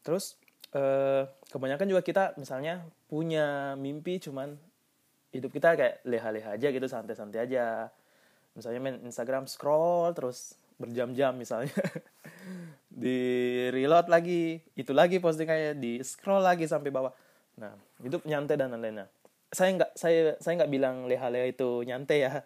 terus 0.03 0.35
uh, 0.73 1.23
kebanyakan 1.49 1.87
juga 1.89 2.01
kita 2.01 2.23
misalnya 2.37 2.83
punya 3.07 3.77
mimpi 3.77 4.17
cuman 4.17 4.57
hidup 5.33 5.49
kita 5.49 5.73
kayak 5.73 5.95
leha-leha 6.05 6.53
aja 6.53 6.67
gitu 6.69 6.85
santai-santai 6.85 7.41
aja. 7.41 7.89
Misalnya 8.53 8.79
main 8.85 8.97
Instagram 9.01 9.49
scroll 9.49 10.13
terus 10.13 10.53
berjam-jam 10.77 11.33
misalnya. 11.33 11.73
Di 12.93 13.17
reload 13.73 14.05
lagi 14.05 14.61
itu 14.77 14.93
lagi 14.93 15.17
postingannya 15.17 15.73
di 15.73 15.97
scroll 16.05 16.45
lagi 16.45 16.69
sampai 16.69 16.93
bawah. 16.93 17.09
Nah 17.57 17.73
itu 18.05 18.21
nyantai 18.21 18.53
dan 18.53 18.69
lain-lainnya. 18.69 19.09
Saya 19.49 19.73
nggak 19.73 19.97
saya 19.97 20.37
saya 20.37 20.61
nggak 20.61 20.69
bilang 20.69 21.09
leha-leha 21.09 21.49
itu 21.49 21.81
nyantai 21.89 22.21
ya. 22.21 22.45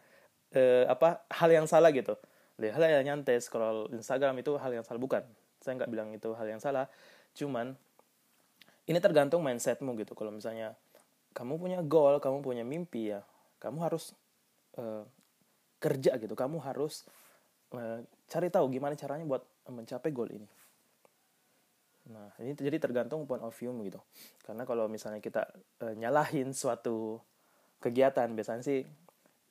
E, 0.55 0.87
apa 0.87 1.27
hal 1.35 1.51
yang 1.51 1.67
salah 1.67 1.91
gitu. 1.91 2.15
Leha-leha 2.63 3.03
nyantai 3.03 3.43
scroll 3.43 3.91
Instagram 3.91 4.39
itu 4.39 4.55
hal 4.55 4.71
yang 4.71 4.87
salah. 4.87 5.03
Bukan 5.03 5.27
saya 5.59 5.83
nggak 5.83 5.91
bilang 5.91 6.15
itu 6.15 6.31
hal 6.31 6.47
yang 6.47 6.63
salah. 6.63 6.87
Cuman 7.35 7.75
ini 8.87 8.97
tergantung 9.03 9.43
mindsetmu 9.43 9.93
gitu. 9.99 10.15
Kalau 10.15 10.31
misalnya 10.31 10.73
kamu 11.35 11.61
punya 11.61 11.79
goal 11.85 12.17
kamu 12.17 12.41
punya 12.41 12.63
mimpi 12.65 13.13
ya 13.13 13.21
kamu 13.61 13.77
harus 13.83 14.15
uh, 14.79 15.03
kerja 15.77 16.17
gitu. 16.17 16.33
Kamu 16.33 16.57
harus 16.63 17.05
uh, 17.75 18.01
cari 18.25 18.47
tahu 18.49 18.71
gimana 18.73 18.97
caranya 18.97 19.27
buat 19.27 19.43
mencapai 19.67 20.09
goal 20.15 20.31
ini. 20.31 20.47
Nah 22.07 22.31
ini 22.39 22.55
jadi 22.55 22.79
tergantung 22.79 23.27
point 23.27 23.43
of 23.43 23.53
view 23.53 23.75
gitu. 23.83 23.99
Karena 24.41 24.63
kalau 24.63 24.87
misalnya 24.87 25.19
kita 25.19 25.45
uh, 25.83 25.93
nyalahin 25.93 26.55
suatu 26.55 27.19
kegiatan 27.83 28.31
biasanya 28.33 28.63
sih 28.65 28.81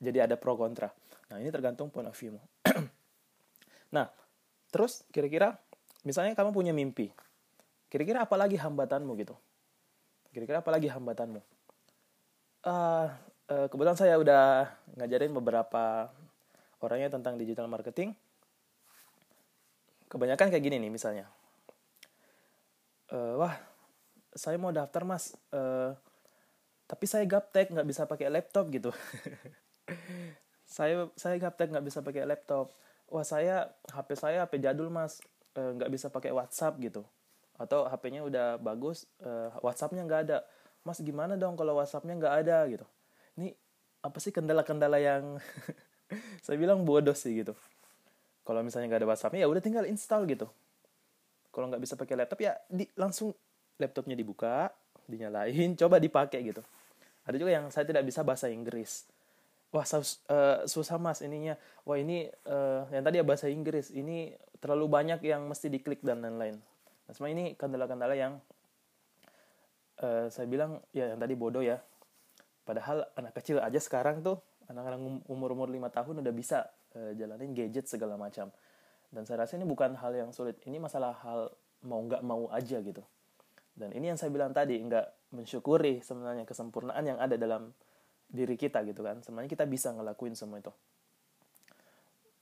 jadi 0.00 0.26
ada 0.26 0.34
pro 0.40 0.58
kontra. 0.58 0.90
Nah 1.30 1.42
ini 1.42 1.50
tergantung 1.50 1.90
point 1.90 2.06
of 2.06 2.14
view 2.14 2.38
nah 3.94 4.10
terus 4.70 5.06
kira-kira 5.14 5.58
misalnya 6.06 6.34
kamu 6.38 6.50
punya 6.54 6.72
mimpi 6.74 7.10
kira-kira 7.96 8.28
apa 8.28 8.36
lagi 8.36 8.60
hambatanmu 8.60 9.16
gitu 9.16 9.32
kira-kira 10.36 10.60
apa 10.60 10.68
lagi 10.68 10.92
hambatanmu 10.92 11.40
uh, 12.68 13.08
uh, 13.48 13.66
kebetulan 13.70 13.96
saya 13.96 14.20
udah 14.20 14.68
ngajarin 15.00 15.32
beberapa 15.32 16.12
orangnya 16.82 17.16
tentang 17.16 17.40
digital 17.40 17.70
marketing. 17.70 18.12
Kebanyakan 20.06 20.54
kayak 20.54 20.64
gini 20.64 20.78
nih 20.78 20.92
misalnya. 20.92 21.26
Uh, 23.10 23.38
wah, 23.38 23.54
saya 24.34 24.58
mau 24.58 24.74
daftar 24.74 25.06
mas, 25.06 25.34
uh, 25.54 25.94
tapi 26.86 27.06
saya 27.06 27.22
gaptek 27.26 27.70
nggak 27.70 27.86
bisa 27.86 28.02
pakai 28.06 28.30
laptop 28.30 28.70
gitu. 28.70 28.90
saya 30.66 31.10
saya 31.14 31.38
gaptek 31.38 31.70
nggak 31.70 31.86
bisa 31.86 32.02
pakai 32.02 32.26
laptop. 32.26 32.74
Wah 33.06 33.22
saya 33.22 33.70
HP 33.90 34.18
saya 34.18 34.42
HP 34.46 34.58
jadul 34.58 34.90
mas, 34.90 35.22
nggak 35.54 35.90
uh, 35.90 35.92
bisa 35.92 36.10
pakai 36.10 36.34
WhatsApp 36.34 36.78
gitu. 36.82 37.06
Atau 37.56 37.88
HP-nya 37.88 38.20
udah 38.24 38.60
bagus, 38.60 39.08
uh, 39.24 39.48
WhatsApp-nya 39.64 40.04
nggak 40.04 40.20
ada. 40.28 40.38
Mas 40.84 41.00
gimana 41.02 41.34
dong 41.34 41.56
kalau 41.56 41.80
WhatsAppnya 41.80 42.14
nggak 42.14 42.34
ada 42.46 42.56
gitu? 42.68 42.86
Ini 43.40 43.50
apa 44.04 44.18
sih 44.22 44.30
kendala-kendala 44.30 45.00
yang 45.00 45.40
saya 46.44 46.56
bilang 46.60 46.84
bodoh 46.84 47.16
sih 47.16 47.42
gitu. 47.42 47.56
Kalau 48.46 48.62
misalnya 48.62 48.92
nggak 48.92 49.02
ada 49.02 49.08
WhatsAppnya 49.10 49.40
ya 49.42 49.48
udah 49.50 49.62
tinggal 49.64 49.84
install 49.88 50.28
gitu. 50.30 50.46
Kalau 51.50 51.66
nggak 51.72 51.82
bisa 51.82 51.98
pakai 51.98 52.14
laptop 52.14 52.38
ya 52.44 52.52
di, 52.68 52.86
langsung 52.94 53.32
laptopnya 53.80 54.14
dibuka 54.14 54.70
dinyalain 55.08 55.74
coba 55.80 55.96
dipakai 55.96 56.44
gitu. 56.44 56.62
Ada 57.26 57.36
juga 57.40 57.50
yang 57.50 57.66
saya 57.74 57.88
tidak 57.88 58.06
bisa 58.06 58.22
bahasa 58.22 58.46
Inggris. 58.46 59.08
Wah 59.74 59.82
sus, 59.82 60.22
uh, 60.30 60.62
susah 60.68 61.00
mas 61.00 61.24
ininya. 61.24 61.58
Wah 61.82 61.98
ini 61.98 62.30
uh, 62.46 62.86
yang 62.94 63.02
tadi 63.02 63.18
ya 63.18 63.24
bahasa 63.26 63.50
Inggris. 63.50 63.90
Ini 63.90 64.38
terlalu 64.62 64.86
banyak 64.86 65.20
yang 65.26 65.50
mesti 65.50 65.66
diklik 65.66 66.06
dan 66.06 66.22
lain-lain 66.22 66.62
nah 67.06 67.12
semua 67.14 67.30
ini 67.30 67.54
kendala-kendala 67.54 68.18
yang 68.18 68.42
uh, 70.02 70.26
saya 70.28 70.46
bilang 70.48 70.82
ya 70.92 71.12
yang 71.12 71.20
tadi 71.20 71.34
bodoh 71.38 71.64
ya. 71.64 71.80
Padahal 72.66 73.06
anak 73.14 73.38
kecil 73.38 73.62
aja 73.62 73.78
sekarang 73.78 74.26
tuh 74.26 74.42
anak-anak 74.66 74.98
um, 74.98 75.22
umur-umur 75.30 75.70
lima 75.70 75.86
tahun 75.86 76.20
udah 76.20 76.34
bisa 76.34 76.66
uh, 76.98 77.14
jalanin 77.14 77.54
gadget 77.54 77.86
segala 77.86 78.18
macam. 78.18 78.50
Dan 79.06 79.22
saya 79.22 79.46
rasa 79.46 79.54
ini 79.54 79.64
bukan 79.64 79.94
hal 79.94 80.12
yang 80.12 80.30
sulit. 80.34 80.58
Ini 80.66 80.82
masalah 80.82 81.14
hal 81.22 81.54
mau 81.86 82.02
nggak 82.02 82.22
mau 82.26 82.50
aja 82.50 82.82
gitu. 82.82 83.06
Dan 83.76 83.94
ini 83.94 84.10
yang 84.10 84.18
saya 84.18 84.34
bilang 84.34 84.50
tadi 84.50 84.82
nggak 84.82 85.30
mensyukuri 85.36 86.02
sebenarnya 86.02 86.42
kesempurnaan 86.42 87.04
yang 87.06 87.18
ada 87.22 87.38
dalam 87.38 87.70
diri 88.26 88.58
kita 88.58 88.82
gitu 88.82 89.06
kan. 89.06 89.22
Sebenarnya 89.22 89.50
kita 89.52 89.64
bisa 89.70 89.94
ngelakuin 89.94 90.34
semua 90.34 90.58
itu. 90.58 90.74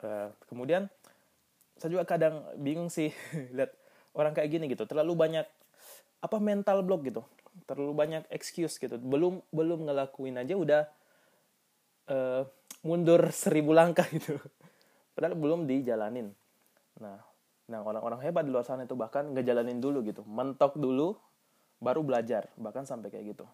Uh, 0.01 0.33
kemudian 0.49 0.89
saya 1.77 1.91
juga 1.93 2.05
kadang 2.09 2.45
bingung 2.61 2.89
sih 2.89 3.13
lihat 3.57 3.73
orang 4.15 4.33
kayak 4.33 4.49
gini 4.51 4.71
gitu 4.71 4.87
terlalu 4.87 5.13
banyak 5.19 5.47
apa 6.25 6.37
mental 6.41 6.81
block 6.81 7.05
gitu. 7.05 7.23
Terlalu 7.69 7.93
banyak 7.93 8.23
excuse 8.33 8.81
gitu. 8.81 8.97
Belum 8.97 9.45
belum 9.53 9.85
ngelakuin 9.85 10.41
aja 10.41 10.55
udah 10.57 10.83
uh, 12.09 12.43
mundur 12.81 13.29
seribu 13.45 13.77
langkah 13.77 14.09
gitu. 14.09 14.41
Padahal 15.13 15.37
belum 15.37 15.69
dijalanin. 15.69 16.33
Nah 17.03 17.21
nah 17.65 17.81
orang-orang 17.81 18.21
hebat 18.21 18.45
di 18.45 18.53
luar 18.53 18.61
sana 18.61 18.85
itu 18.85 18.97
bahkan 18.97 19.29
ngejalanin 19.37 19.79
dulu 19.83 20.01
gitu. 20.07 20.25
Mentok 20.25 20.81
dulu 20.81 21.19
baru 21.83 22.01
belajar. 22.01 22.49
Bahkan 22.57 22.89
sampai 22.89 23.13
kayak 23.13 23.37
gitu. 23.37 23.47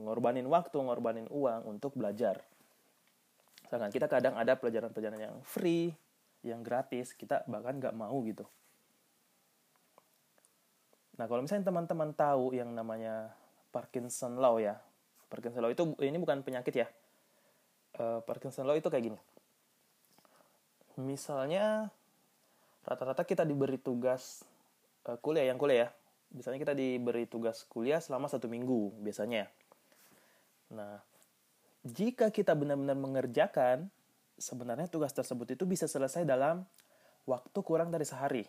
Ngorbanin 0.00 0.48
waktu 0.48 0.76
ngorbanin 0.80 1.28
uang 1.28 1.68
untuk 1.68 1.92
belajar. 1.96 2.40
Sedangkan 3.68 3.92
kita 3.92 4.06
kadang 4.06 4.36
ada 4.36 4.56
pelajaran-pelajaran 4.56 5.20
yang 5.20 5.36
free 5.44 5.92
yang 6.44 6.60
gratis. 6.64 7.12
Kita 7.12 7.44
bahkan 7.48 7.76
nggak 7.76 7.96
mau 7.96 8.16
gitu 8.24 8.48
Nah, 11.16 11.24
kalau 11.24 11.40
misalnya 11.40 11.64
teman-teman 11.72 12.12
tahu 12.12 12.52
yang 12.52 12.68
namanya 12.76 13.32
Parkinson 13.72 14.36
Law 14.36 14.60
ya, 14.60 14.76
Parkinson 15.32 15.64
Law 15.64 15.72
itu 15.72 15.96
ini 16.04 16.16
bukan 16.20 16.44
penyakit 16.44 16.74
ya. 16.76 16.88
Uh, 17.96 18.20
Parkinson 18.24 18.68
Law 18.68 18.76
itu 18.76 18.92
kayak 18.92 19.12
gini. 19.12 19.20
Misalnya 21.00 21.88
rata-rata 22.84 23.24
kita 23.24 23.48
diberi 23.48 23.80
tugas 23.80 24.44
uh, 25.08 25.16
kuliah 25.18 25.48
yang 25.48 25.56
kuliah 25.56 25.88
ya. 25.88 25.90
Misalnya 26.36 26.60
kita 26.60 26.74
diberi 26.76 27.24
tugas 27.24 27.64
kuliah 27.64 27.98
selama 27.98 28.28
satu 28.28 28.48
minggu 28.52 29.00
biasanya. 29.00 29.48
Nah, 30.76 31.00
jika 31.86 32.28
kita 32.28 32.52
benar-benar 32.52 32.98
mengerjakan, 32.98 33.88
sebenarnya 34.36 34.90
tugas 34.90 35.16
tersebut 35.16 35.56
itu 35.56 35.64
bisa 35.64 35.88
selesai 35.88 36.28
dalam 36.28 36.66
waktu 37.24 37.58
kurang 37.64 37.88
dari 37.88 38.04
sehari. 38.04 38.44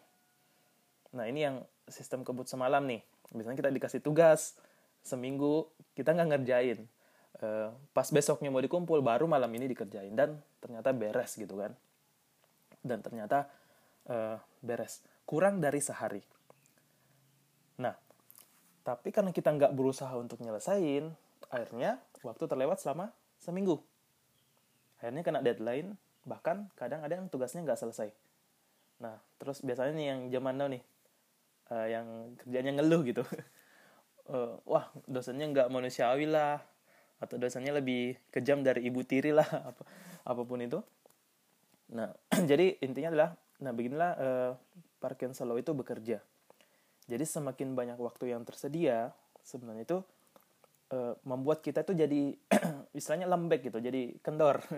Nah, 1.16 1.30
ini 1.30 1.48
yang 1.48 1.64
sistem 1.88 2.24
kebut 2.24 2.48
semalam 2.48 2.84
nih. 2.84 3.01
Misalnya 3.36 3.58
kita 3.60 3.72
dikasih 3.72 4.01
tugas 4.03 4.56
seminggu 5.03 5.72
kita 5.96 6.12
nggak 6.12 6.29
ngerjain. 6.36 6.79
Uh, 7.38 7.70
pas 7.94 8.10
besoknya 8.10 8.50
mau 8.50 8.60
dikumpul 8.60 9.00
baru 9.00 9.25
malam 9.25 9.50
ini 9.56 9.72
dikerjain. 9.72 10.12
Dan 10.13 10.39
ternyata 10.60 10.91
beres 10.91 11.39
gitu 11.39 11.60
kan. 11.60 11.72
Dan 12.84 13.00
ternyata 13.00 13.48
uh, 14.12 14.38
beres. 14.60 15.03
Kurang 15.24 15.63
dari 15.63 15.79
sehari. 15.79 16.24
Nah 17.79 17.96
tapi 18.88 19.12
karena 19.12 19.36
kita 19.36 19.51
nggak 19.51 19.75
berusaha 19.75 20.15
untuk 20.15 20.39
nyelesain 20.39 21.12
akhirnya 21.51 22.00
waktu 22.24 22.44
terlewat 22.48 22.79
selama 22.79 23.12
seminggu. 23.39 23.84
Akhirnya 25.00 25.24
kena 25.24 25.39
deadline 25.44 26.00
bahkan 26.27 26.67
kadang 26.75 27.03
ada 27.03 27.20
yang 27.20 27.27
tugasnya 27.32 27.63
nggak 27.63 27.79
selesai. 27.79 28.12
Nah 29.03 29.20
terus 29.39 29.63
biasanya 29.63 29.94
nih 29.96 30.08
yang 30.08 30.20
zaman 30.32 30.56
now 30.56 30.67
nih 30.72 30.84
uh, 31.72 31.88
yang 31.88 32.38
kerjanya 32.40 32.80
ngeluh 32.80 33.02
gitu. 33.08 33.24
Uh, 34.28 34.60
wah 34.72 34.92
dosennya 35.08 35.48
nggak 35.52 35.68
manusiawi 35.72 36.28
lah 36.28 36.60
atau 37.18 37.42
dosennya 37.42 37.74
lebih 37.74 38.14
kejam 38.30 38.62
dari 38.62 38.86
ibu 38.86 39.02
tiri 39.02 39.34
lah 39.34 39.48
apa 39.74 39.84
apa 40.28 40.42
pun 40.44 40.60
itu. 40.62 40.80
Nah 41.94 42.12
jadi 42.50 42.78
intinya 42.84 43.10
adalah 43.14 43.30
nah 43.58 43.74
beginilah 43.74 44.12
uh, 44.18 44.52
Parkinson 45.02 45.50
Law 45.50 45.58
itu 45.58 45.74
bekerja. 45.74 46.22
Jadi 47.08 47.24
semakin 47.24 47.72
banyak 47.72 47.98
waktu 47.98 48.36
yang 48.36 48.44
tersedia 48.44 49.16
sebenarnya 49.40 49.88
itu 49.88 49.98
uh, 50.92 51.16
membuat 51.24 51.64
kita 51.64 51.88
itu 51.88 51.96
jadi 51.96 52.22
istilahnya 52.98 53.28
lembek 53.32 53.72
gitu 53.72 53.80
jadi 53.80 54.16
kendor. 54.20 54.62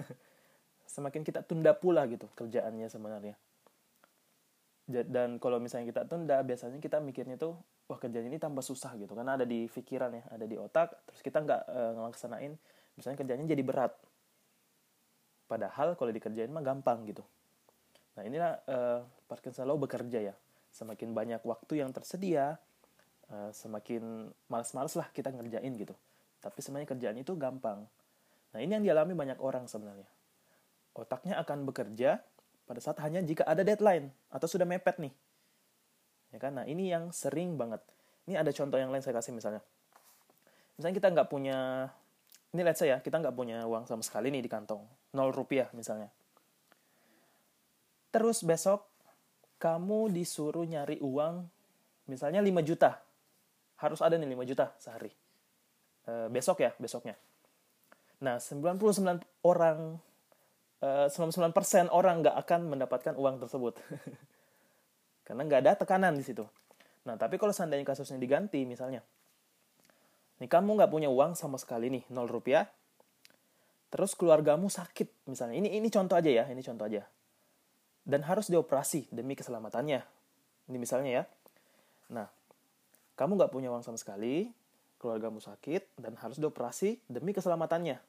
Semakin 0.89 1.21
kita 1.21 1.45
tunda 1.45 1.77
pula 1.77 2.09
gitu 2.09 2.25
kerjaannya 2.33 2.89
sebenarnya 2.89 3.37
dan 4.89 5.37
kalau 5.37 5.61
misalnya 5.61 5.85
kita 5.93 6.01
tunda 6.09 6.41
biasanya 6.41 6.81
kita 6.81 6.97
mikirnya 6.97 7.37
tuh 7.37 7.53
wah 7.85 8.01
kerjaan 8.01 8.25
ini 8.25 8.41
tambah 8.41 8.65
susah 8.65 8.97
gitu 8.97 9.13
karena 9.13 9.37
ada 9.37 9.45
di 9.45 9.69
pikiran 9.69 10.09
ya 10.17 10.23
ada 10.33 10.49
di 10.49 10.57
otak 10.57 10.97
terus 11.05 11.21
kita 11.21 11.45
nggak 11.45 11.61
e, 11.69 11.81
ngelaksanain. 11.93 12.53
Misalnya 12.97 13.17
kerjanya 13.21 13.45
jadi 13.45 13.63
berat. 13.63 13.93
Padahal 15.45 15.93
kalau 15.93 16.09
dikerjain 16.09 16.49
mah 16.49 16.65
gampang 16.65 17.05
gitu. 17.05 17.21
Nah 18.17 18.25
inilah 18.25 18.51
e, 18.65 18.77
Parkinson 19.29 19.69
Law 19.69 19.77
bekerja 19.77 20.33
ya. 20.33 20.33
Semakin 20.73 21.13
banyak 21.13 21.41
waktu 21.45 21.85
yang 21.85 21.93
tersedia 21.93 22.57
e, 23.29 23.53
semakin 23.53 24.33
males-males 24.49 24.97
lah 24.97 25.05
kita 25.13 25.29
ngerjain 25.29 25.69
gitu. 25.77 25.93
Tapi 26.41 26.65
sebenarnya 26.65 26.89
kerjaan 26.97 27.17
itu 27.21 27.37
gampang. 27.37 27.85
Nah 28.53 28.59
ini 28.59 28.73
yang 28.73 28.81
dialami 28.81 29.13
banyak 29.13 29.37
orang 29.37 29.69
sebenarnya. 29.69 30.09
Otaknya 30.97 31.37
akan 31.37 31.69
bekerja 31.69 32.25
pada 32.69 32.77
saat 32.77 33.01
hanya 33.01 33.25
jika 33.25 33.41
ada 33.49 33.65
deadline 33.65 34.13
atau 34.29 34.45
sudah 34.45 34.69
mepet 34.69 35.01
nih. 35.01 35.09
Ya 36.29 36.37
kan? 36.37 36.53
Nah, 36.53 36.69
ini 36.69 36.93
yang 36.93 37.09
sering 37.09 37.57
banget. 37.57 37.81
Ini 38.29 38.37
ada 38.37 38.53
contoh 38.53 38.77
yang 38.77 38.93
lain 38.93 39.01
saya 39.01 39.17
kasih 39.17 39.33
misalnya. 39.33 39.65
Misalnya 40.77 40.95
kita 41.01 41.09
nggak 41.09 41.27
punya, 41.33 41.89
ini 42.53 42.61
let's 42.61 42.77
say 42.77 42.93
ya, 42.93 43.01
kita 43.01 43.17
nggak 43.17 43.33
punya 43.33 43.65
uang 43.65 43.89
sama 43.89 44.05
sekali 44.05 44.29
nih 44.29 44.45
di 44.45 44.49
kantong. 44.53 44.85
0 45.17 45.33
rupiah 45.33 45.65
misalnya. 45.73 46.13
Terus 48.13 48.45
besok 48.45 48.85
kamu 49.57 50.13
disuruh 50.13 50.69
nyari 50.69 51.01
uang 51.01 51.49
misalnya 52.05 52.45
5 52.45 52.61
juta. 52.61 53.01
Harus 53.81 54.05
ada 54.05 54.13
nih 54.13 54.29
5 54.29 54.45
juta 54.45 54.77
sehari. 54.77 55.09
E, 56.05 56.29
besok 56.29 56.61
ya, 56.61 56.69
besoknya. 56.77 57.17
Nah, 58.21 58.37
99 58.37 59.25
orang 59.41 59.97
99% 60.79 61.51
eh, 61.51 61.91
orang 61.91 62.23
nggak 62.23 62.35
akan 62.47 62.71
mendapatkan 62.71 63.13
uang 63.19 63.43
tersebut. 63.43 63.75
Karena 65.27 65.41
nggak 65.43 65.59
ada 65.67 65.71
tekanan 65.75 66.15
di 66.15 66.23
situ. 66.23 66.47
Nah, 67.03 67.19
tapi 67.19 67.35
kalau 67.35 67.51
seandainya 67.51 67.83
kasusnya 67.83 68.19
diganti, 68.19 68.63
misalnya, 68.63 69.03
nih 70.39 70.49
kamu 70.49 70.79
nggak 70.79 70.91
punya 70.91 71.11
uang 71.11 71.35
sama 71.35 71.59
sekali 71.59 71.91
nih, 71.91 72.03
0 72.11 72.27
rupiah, 72.27 72.67
terus 73.91 74.15
keluargamu 74.15 74.67
sakit, 74.71 75.29
misalnya, 75.29 75.59
ini 75.59 75.75
ini 75.79 75.87
contoh 75.91 76.15
aja 76.15 76.31
ya, 76.31 76.43
ini 76.47 76.63
contoh 76.63 76.87
aja. 76.87 77.03
Dan 78.03 78.25
harus 78.25 78.49
dioperasi 78.49 79.11
demi 79.13 79.37
keselamatannya. 79.37 80.01
Ini 80.69 80.77
misalnya 80.81 81.11
ya. 81.11 81.23
Nah, 82.09 82.27
kamu 83.19 83.37
nggak 83.37 83.51
punya 83.53 83.69
uang 83.69 83.85
sama 83.85 83.99
sekali, 84.01 84.49
keluargamu 84.97 85.43
sakit, 85.43 86.01
dan 86.01 86.17
harus 86.17 86.41
dioperasi 86.41 87.05
demi 87.05 87.37
keselamatannya. 87.37 88.08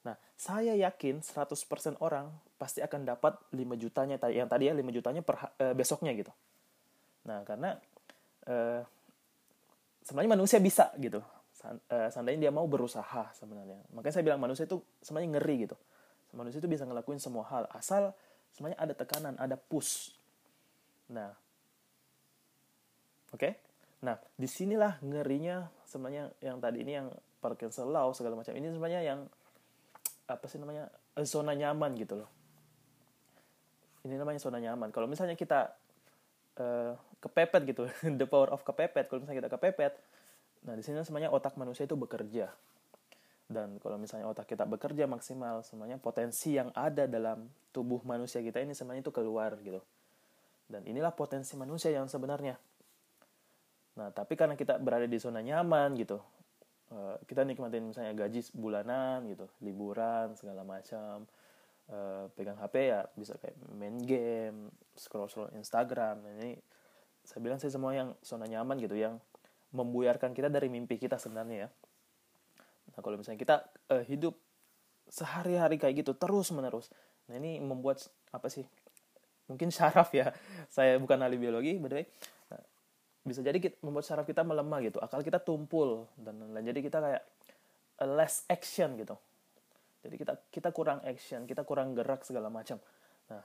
Nah, 0.00 0.16
saya 0.32 0.72
yakin 0.72 1.20
100% 1.20 2.00
orang 2.00 2.32
pasti 2.56 2.80
akan 2.80 3.04
dapat 3.04 3.36
5 3.52 3.60
jutanya 3.76 4.16
yang 4.32 4.48
tadi 4.48 4.72
ya 4.72 4.74
5 4.76 4.96
jutanya 4.96 5.20
per 5.20 5.52
e, 5.60 5.76
besoknya 5.76 6.16
gitu. 6.16 6.32
Nah, 7.28 7.44
karena 7.44 7.76
e, 8.48 8.84
sebenarnya 10.04 10.32
manusia 10.40 10.56
bisa 10.56 10.88
gitu. 10.96 11.20
E, 11.88 11.96
seandainya 12.08 12.48
dia 12.48 12.52
mau 12.52 12.64
berusaha 12.64 13.28
sebenarnya. 13.36 13.76
Makanya 13.92 14.14
saya 14.16 14.24
bilang 14.24 14.40
manusia 14.40 14.64
itu 14.64 14.80
sebenarnya 15.04 15.36
ngeri 15.36 15.68
gitu. 15.68 15.76
Manusia 16.32 16.64
itu 16.64 16.70
bisa 16.70 16.88
ngelakuin 16.88 17.20
semua 17.20 17.44
hal 17.52 17.68
asal 17.76 18.16
sebenarnya 18.56 18.80
ada 18.80 18.94
tekanan, 18.96 19.34
ada 19.36 19.60
push. 19.60 20.16
Nah, 21.12 21.36
oke. 23.34 23.36
Okay? 23.36 23.52
Nah, 24.00 24.16
di 24.32 24.48
sinilah 24.48 24.96
ngerinya 25.04 25.68
sebenarnya 25.84 26.32
yang 26.40 26.56
tadi 26.56 26.80
ini 26.80 26.92
yang 26.96 27.08
Parkinson 27.44 27.92
Law 27.92 28.16
segala 28.16 28.36
macam 28.40 28.56
ini 28.56 28.72
sebenarnya 28.72 29.04
yang 29.04 29.20
apa 30.30 30.46
sih 30.46 30.62
namanya 30.62 30.86
eh, 31.18 31.26
zona 31.26 31.52
nyaman 31.52 31.92
gitu 31.98 32.22
loh. 32.22 32.30
Ini 34.06 34.16
namanya 34.16 34.40
zona 34.40 34.62
nyaman. 34.62 34.88
Kalau 34.94 35.04
misalnya 35.04 35.36
kita 35.36 35.76
uh, 36.56 36.92
kepepet 37.20 37.62
gitu 37.68 37.82
the 38.20 38.26
power 38.26 38.48
of 38.54 38.64
kepepet 38.64 39.10
kalau 39.10 39.20
misalnya 39.22 39.46
kita 39.46 39.52
kepepet 39.52 39.94
nah 40.60 40.76
di 40.76 40.84
sini 40.84 41.00
semuanya 41.00 41.32
otak 41.32 41.56
manusia 41.56 41.88
itu 41.88 41.96
bekerja. 41.96 42.52
Dan 43.50 43.82
kalau 43.82 43.98
misalnya 43.98 44.30
otak 44.30 44.46
kita 44.46 44.62
bekerja 44.62 45.10
maksimal 45.10 45.64
semuanya 45.66 45.98
potensi 45.98 46.54
yang 46.54 46.70
ada 46.76 47.08
dalam 47.10 47.50
tubuh 47.74 47.98
manusia 48.06 48.38
kita 48.44 48.62
ini 48.62 48.76
semuanya 48.76 49.02
itu 49.02 49.10
keluar 49.10 49.56
gitu. 49.64 49.80
Dan 50.70 50.86
inilah 50.86 51.16
potensi 51.16 51.56
manusia 51.56 51.90
yang 51.90 52.06
sebenarnya. 52.06 52.60
Nah 53.96 54.12
tapi 54.12 54.36
karena 54.36 54.54
kita 54.54 54.76
berada 54.78 55.08
di 55.08 55.16
zona 55.16 55.40
nyaman 55.40 55.96
gitu 55.96 56.20
uh, 56.90 57.16
kita 57.26 57.46
nikmatin 57.46 57.90
misalnya 57.90 58.14
gaji 58.14 58.44
bulanan 58.54 59.26
gitu 59.30 59.46
liburan 59.62 60.34
segala 60.38 60.62
macam. 60.66 61.26
Uh, 61.90 62.30
pegang 62.38 62.54
HP 62.54 62.94
ya 62.94 63.02
bisa 63.18 63.34
kayak 63.42 63.58
main 63.74 63.98
game 64.06 64.70
scroll 64.94 65.26
scroll 65.26 65.50
Instagram. 65.58 66.22
Nah, 66.22 66.32
ini 66.38 66.54
saya 67.26 67.42
bilang 67.42 67.58
sih 67.58 67.66
semua 67.66 67.90
yang 67.90 68.14
zona 68.22 68.46
nyaman 68.46 68.78
gitu 68.78 68.94
yang 68.94 69.18
membuyarkan 69.74 70.30
kita 70.30 70.46
dari 70.46 70.70
mimpi 70.70 71.02
kita 71.02 71.18
sebenarnya 71.18 71.66
ya. 71.66 71.68
Nah 72.94 73.00
kalau 73.02 73.18
misalnya 73.18 73.42
kita 73.42 73.56
uh, 73.90 74.02
hidup 74.06 74.38
sehari-hari 75.10 75.82
kayak 75.82 76.06
gitu 76.06 76.14
terus 76.14 76.54
menerus 76.54 76.86
nah 77.26 77.34
ini 77.34 77.58
membuat 77.58 77.98
apa 78.30 78.46
sih 78.46 78.66
mungkin 79.50 79.74
syaraf 79.74 80.14
ya. 80.14 80.30
Saya 80.74 80.94
bukan 80.98 81.18
ahli 81.22 81.38
biologi 81.38 81.74
the 81.78 81.90
way 81.90 82.06
bisa 83.20 83.44
jadi 83.44 83.60
kita, 83.60 83.76
membuat 83.84 84.08
saraf 84.08 84.24
kita 84.24 84.40
melemah 84.40 84.80
gitu 84.80 84.96
akal 84.98 85.20
kita 85.20 85.38
tumpul 85.40 86.08
dan 86.16 86.40
lain-lain. 86.40 86.72
Jadi 86.72 86.80
kita 86.80 86.98
kayak 87.04 87.22
less 88.08 88.48
action 88.48 88.96
gitu. 88.96 89.16
Jadi 90.00 90.14
kita 90.16 90.32
kita 90.48 90.68
kurang 90.72 91.04
action 91.04 91.44
kita 91.44 91.62
kurang 91.68 91.92
gerak 91.92 92.24
segala 92.24 92.48
macam. 92.48 92.80
Nah 93.28 93.44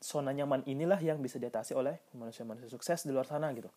zona 0.00 0.32
nyaman 0.34 0.64
inilah 0.66 0.98
yang 0.98 1.20
bisa 1.22 1.36
diatasi 1.36 1.76
oleh 1.76 2.00
manusia-manusia 2.16 2.72
sukses 2.72 3.06
di 3.06 3.14
luar 3.14 3.28
sana 3.28 3.52
gitu. 3.54 3.70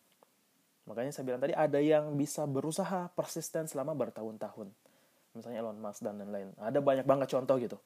Makanya 0.84 1.12
saya 1.14 1.24
bilang 1.24 1.40
tadi 1.40 1.54
ada 1.56 1.80
yang 1.80 2.12
bisa 2.16 2.44
berusaha 2.44 3.08
persisten 3.14 3.68
selama 3.70 3.96
bertahun-tahun. 3.96 4.68
Misalnya 5.36 5.64
Elon 5.64 5.78
Musk 5.80 6.04
dan 6.04 6.20
lain-lain. 6.20 6.52
Ada 6.60 6.78
banyak 6.78 7.06
banget 7.08 7.28
contoh 7.32 7.56
gitu. 7.56 7.78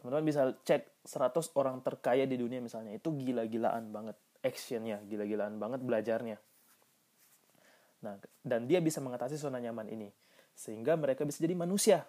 Teman-teman 0.00 0.24
bisa 0.26 0.42
cek 0.66 1.06
100 1.06 1.54
orang 1.54 1.78
terkaya 1.84 2.24
di 2.26 2.34
dunia 2.34 2.58
misalnya. 2.58 2.96
Itu 2.96 3.12
gila-gilaan 3.14 3.92
banget 3.92 4.16
actionnya 4.42 5.00
gila-gilaan 5.06 5.56
banget 5.56 5.80
belajarnya. 5.82 6.36
Nah 8.02 8.18
dan 8.42 8.66
dia 8.66 8.82
bisa 8.82 8.98
mengatasi 8.98 9.38
zona 9.38 9.62
nyaman 9.62 9.88
ini 9.88 10.10
sehingga 10.52 10.98
mereka 10.98 11.24
bisa 11.24 11.40
jadi 11.40 11.56
manusia 11.56 12.04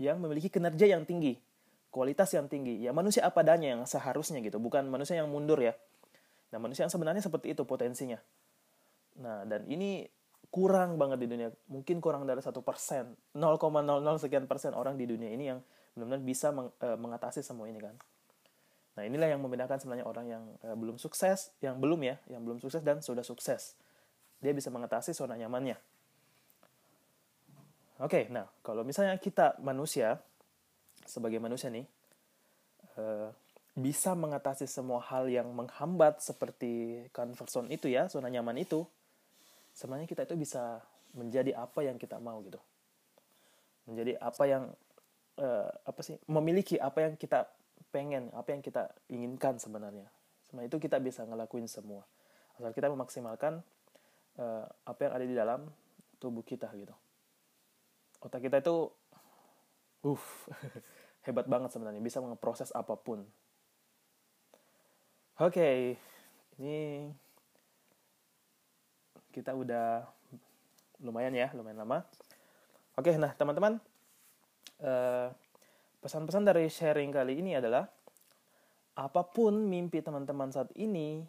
yang 0.00 0.16
memiliki 0.22 0.48
kinerja 0.48 0.88
yang 0.88 1.04
tinggi 1.04 1.36
kualitas 1.92 2.32
yang 2.32 2.48
tinggi. 2.48 2.80
Ya 2.80 2.90
manusia 2.96 3.28
apa 3.28 3.44
adanya 3.44 3.76
yang 3.76 3.84
seharusnya 3.84 4.40
gitu 4.40 4.56
bukan 4.56 4.88
manusia 4.88 5.20
yang 5.20 5.28
mundur 5.28 5.60
ya. 5.60 5.76
Nah 6.50 6.58
manusia 6.58 6.88
yang 6.88 6.90
sebenarnya 6.90 7.20
seperti 7.20 7.52
itu 7.52 7.68
potensinya. 7.68 8.16
Nah 9.20 9.44
dan 9.44 9.68
ini 9.68 10.08
kurang 10.48 10.96
banget 10.96 11.20
di 11.20 11.28
dunia 11.28 11.48
mungkin 11.68 12.00
kurang 12.00 12.28
dari 12.28 12.40
satu 12.44 12.60
persen 12.60 13.16
0,00 13.32 13.56
sekian 14.20 14.44
persen 14.44 14.76
orang 14.76 15.00
di 15.00 15.08
dunia 15.08 15.32
ini 15.32 15.48
yang 15.48 15.64
benar-benar 15.96 16.20
bisa 16.20 16.52
meng, 16.52 16.68
e, 16.76 16.88
mengatasi 16.92 17.40
semua 17.40 17.72
ini 17.72 17.80
kan 17.80 17.96
Nah, 18.92 19.08
inilah 19.08 19.28
yang 19.32 19.40
membedakan 19.40 19.80
sebenarnya 19.80 20.04
orang 20.04 20.26
yang 20.28 20.44
uh, 20.68 20.76
belum 20.76 21.00
sukses, 21.00 21.48
yang 21.64 21.80
belum 21.80 22.00
ya, 22.04 22.20
yang 22.28 22.44
belum 22.44 22.60
sukses 22.60 22.84
dan 22.84 23.00
sudah 23.00 23.24
sukses. 23.24 23.72
Dia 24.44 24.52
bisa 24.52 24.68
mengatasi 24.68 25.16
zona 25.16 25.32
nyamannya. 25.38 25.80
Oke, 28.02 28.24
okay, 28.24 28.24
nah 28.28 28.50
kalau 28.60 28.84
misalnya 28.84 29.16
kita 29.16 29.56
manusia, 29.62 30.20
sebagai 31.06 31.40
manusia 31.40 31.72
nih, 31.72 31.86
uh, 33.00 33.32
bisa 33.72 34.12
mengatasi 34.12 34.68
semua 34.68 35.00
hal 35.00 35.24
yang 35.32 35.48
menghambat 35.56 36.20
seperti 36.20 37.06
comfort 37.16 37.48
zone 37.48 37.68
itu 37.72 37.88
ya, 37.88 38.12
zona 38.12 38.28
nyaman 38.28 38.60
itu, 38.60 38.84
sebenarnya 39.72 40.04
kita 40.04 40.28
itu 40.28 40.36
bisa 40.36 40.84
menjadi 41.16 41.56
apa 41.56 41.80
yang 41.80 41.96
kita 41.96 42.20
mau 42.20 42.44
gitu. 42.44 42.60
Menjadi 43.88 44.20
apa 44.20 44.44
yang 44.44 44.64
uh, 45.40 45.70
apa 45.88 46.00
sih? 46.04 46.20
Memiliki 46.28 46.76
apa 46.76 47.08
yang 47.08 47.14
kita 47.16 47.48
pengen 47.92 48.32
apa 48.32 48.56
yang 48.56 48.64
kita 48.64 48.88
inginkan 49.12 49.60
sebenarnya. 49.60 50.08
Semua 50.48 50.64
itu 50.64 50.80
kita 50.80 50.96
bisa 50.98 51.22
ngelakuin 51.28 51.68
semua. 51.68 52.08
Asal 52.56 52.72
kita 52.72 52.88
memaksimalkan 52.88 53.60
uh, 54.40 54.64
apa 54.88 55.00
yang 55.04 55.12
ada 55.12 55.24
di 55.28 55.36
dalam 55.36 55.68
tubuh 56.16 56.40
kita 56.40 56.72
gitu. 56.72 56.96
Otak 58.24 58.48
kita 58.48 58.64
itu 58.64 58.88
uh 60.08 60.24
hebat 61.28 61.46
banget 61.46 61.70
sebenarnya. 61.76 62.00
Bisa 62.00 62.24
memproses 62.24 62.72
apa 62.72 62.96
pun. 62.96 63.28
Oke 65.40 65.60
okay, 65.60 65.76
ini 66.60 67.08
kita 69.32 69.56
udah 69.56 70.04
lumayan 71.00 71.32
ya 71.36 71.52
lumayan 71.52 71.84
lama. 71.84 72.04
Oke 72.96 73.12
okay, 73.12 73.14
nah 73.16 73.32
teman-teman 73.32 73.80
uh, 74.84 75.32
Pesan-pesan 76.02 76.42
dari 76.42 76.66
sharing 76.66 77.14
kali 77.14 77.38
ini 77.38 77.54
adalah 77.54 77.86
apa 78.98 79.22
pun 79.22 79.54
mimpi 79.70 80.02
teman-teman 80.02 80.50
saat 80.50 80.68
ini, 80.74 81.22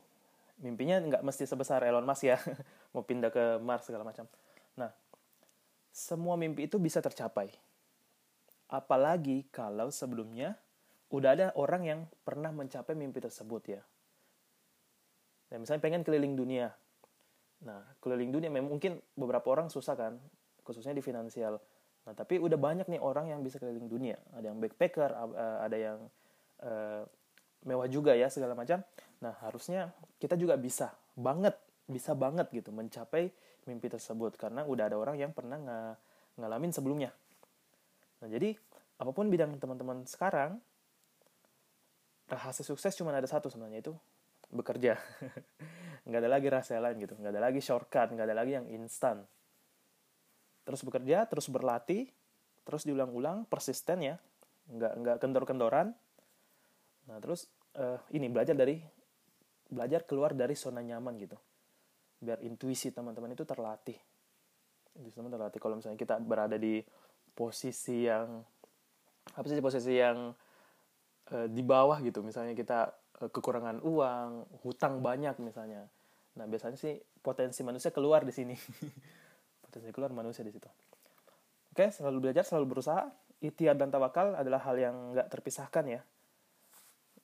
mimpinya 0.65 0.97
nggak 0.97 1.21
mesti 1.21 1.45
sebesar 1.45 1.86
Elon 1.86 2.03
Musk 2.03 2.25
ya, 2.25 2.41
mau 2.97 3.05
pindah 3.05 3.29
ke 3.29 3.62
Mars 3.62 3.86
segala 3.86 4.01
macam. 4.01 4.25
Nah, 4.73 4.89
semua 5.93 6.33
mimpi 6.41 6.65
itu 6.65 6.81
bisa 6.81 7.05
tercapai. 7.05 7.53
Apalagi 8.65 9.45
kalau 9.53 9.93
sebelumnya 9.93 10.57
udah 11.13 11.29
ada 11.38 11.47
orang 11.53 11.83
yang 11.86 11.99
pernah 12.25 12.49
mencapai 12.49 12.97
mimpi 12.97 13.21
tersebut 13.21 13.77
ya. 13.77 13.81
Dan 15.53 15.62
misalnya 15.62 15.86
pengen 15.86 16.01
keliling 16.01 16.33
dunia. 16.33 16.73
Nah, 17.62 17.86
keliling 18.01 18.33
dunia 18.33 18.49
memang 18.49 18.73
mungkin 18.73 18.97
beberapa 19.13 19.53
orang 19.53 19.69
susah 19.69 19.93
kan, 19.93 20.17
khususnya 20.65 20.97
di 20.97 21.05
finansial. 21.05 21.62
Nah, 22.03 22.13
tapi 22.13 22.35
udah 22.39 22.59
banyak 22.59 22.87
nih 22.91 22.99
orang 22.99 23.31
yang 23.31 23.39
bisa 23.39 23.57
keliling 23.59 23.87
dunia. 23.87 24.19
Ada 24.35 24.51
yang 24.51 24.59
backpacker, 24.59 25.11
eh, 25.13 25.57
ada 25.63 25.77
yang 25.79 25.99
uh, 26.63 27.01
mewah 27.63 27.87
juga 27.87 28.11
ya 28.11 28.27
segala 28.27 28.53
macam. 28.55 28.83
Nah, 29.23 29.33
harusnya 29.39 29.95
kita 30.19 30.35
juga 30.35 30.59
bisa 30.59 30.91
banget, 31.15 31.55
bisa 31.87 32.11
banget 32.11 32.51
gitu 32.51 32.75
mencapai 32.75 33.31
mimpi 33.63 33.87
tersebut 33.87 34.35
karena 34.35 34.67
udah 34.67 34.91
ada 34.91 34.99
orang 34.99 35.15
yang 35.15 35.31
pernah 35.31 35.55
ng 35.55 35.71
ngalamin 36.43 36.75
sebelumnya. 36.75 37.15
Nah, 38.19 38.27
jadi 38.27 38.51
apa 38.99 39.11
pun 39.15 39.31
bidang 39.31 39.55
teman-teman 39.55 40.03
sekarang, 40.03 40.59
rahasia 42.27 42.65
sukses 42.67 42.95
cuma 42.95 43.15
ada 43.15 43.27
satu 43.27 43.47
sebenarnya 43.47 43.83
itu 43.83 43.93
bekerja 44.53 44.97
nggak 46.07 46.19
ada 46.19 46.29
lagi 46.29 46.47
rahasia 46.47 46.79
lain 46.79 46.97
gitu 47.01 47.17
nggak 47.17 47.33
ada 47.33 47.41
lagi 47.41 47.59
shortcut 47.59 48.13
nggak 48.13 48.27
ada 48.29 48.35
lagi 48.37 48.51
yang 48.57 48.67
instan 48.69 49.25
terus 50.63 50.82
bekerja 50.84 51.28
terus 51.28 51.52
berlatih 51.52 52.08
terus 52.63 52.88
diulang-ulang 52.88 53.47
persisten 53.47 53.99
ya. 54.04 54.15
Nggak 54.71 54.93
nggak 55.04 55.17
kendor-kendoran. 55.19 55.91
Nah 57.12 57.17
terus 57.19 57.52
uh, 57.76 57.99
ini 58.15 58.32
belajar 58.32 58.56
dari 58.56 58.80
belajar 59.67 60.08
keluar 60.08 60.32
dari 60.32 60.56
zona 60.56 60.80
nyaman 60.80 61.19
gitu. 61.19 61.38
Biar 62.23 62.39
intuisi 62.43 62.91
teman-teman 62.95 63.36
itu 63.36 63.43
terlatih. 63.43 63.97
Intuisi 64.95 65.19
teman 65.19 65.32
terlatih. 65.34 65.60
Kalau 65.60 65.76
misalnya 65.76 65.99
kita 65.99 66.15
berada 66.23 66.56
di 66.56 66.80
posisi 67.36 68.08
yang 68.08 68.39
apa 69.23 69.45
sih 69.47 69.60
posisi 69.60 69.93
yang 69.99 70.32
uh, 71.32 71.47
di 71.52 71.63
bawah 71.63 71.99
gitu. 71.99 72.23
Misalnya 72.23 72.56
kita 72.56 73.04
Eh, 73.23 73.30
kekurangan 73.32 73.80
uang, 73.86 74.60
hutang 74.65 74.99
banyak 74.99 75.38
misalnya. 75.39 75.88
Nah, 76.36 76.45
biasanya 76.49 76.76
sih 76.76 76.97
potensi 77.21 77.63
manusia 77.63 77.93
keluar 77.93 78.28
di 78.28 78.34
sini. 78.34 78.56
potensi 79.73 79.89
keluar 79.89 80.13
manusia 80.13 80.45
di 80.45 80.53
situ. 80.53 80.69
Oke, 81.73 81.89
selalu 81.89 82.29
belajar, 82.29 82.45
selalu 82.45 82.77
berusaha. 82.77 83.09
Ikhtiar 83.41 83.73
dan 83.73 83.89
tawakal 83.89 84.38
adalah 84.38 84.62
hal 84.62 84.77
yang 84.77 85.17
nggak 85.17 85.33
terpisahkan 85.33 85.81
ya. 85.89 86.05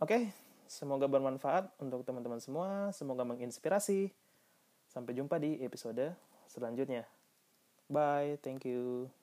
Oke, 0.02 0.34
semoga 0.66 1.06
bermanfaat 1.06 1.78
untuk 1.78 2.02
teman-teman 2.02 2.42
semua. 2.42 2.90
Semoga 2.90 3.22
menginspirasi. 3.22 4.10
Sampai 4.90 5.14
jumpa 5.14 5.38
di 5.38 5.62
episode 5.62 6.18
selanjutnya. 6.50 7.06
Bye. 7.86 8.42
Thank 8.42 8.66
you. 8.66 9.14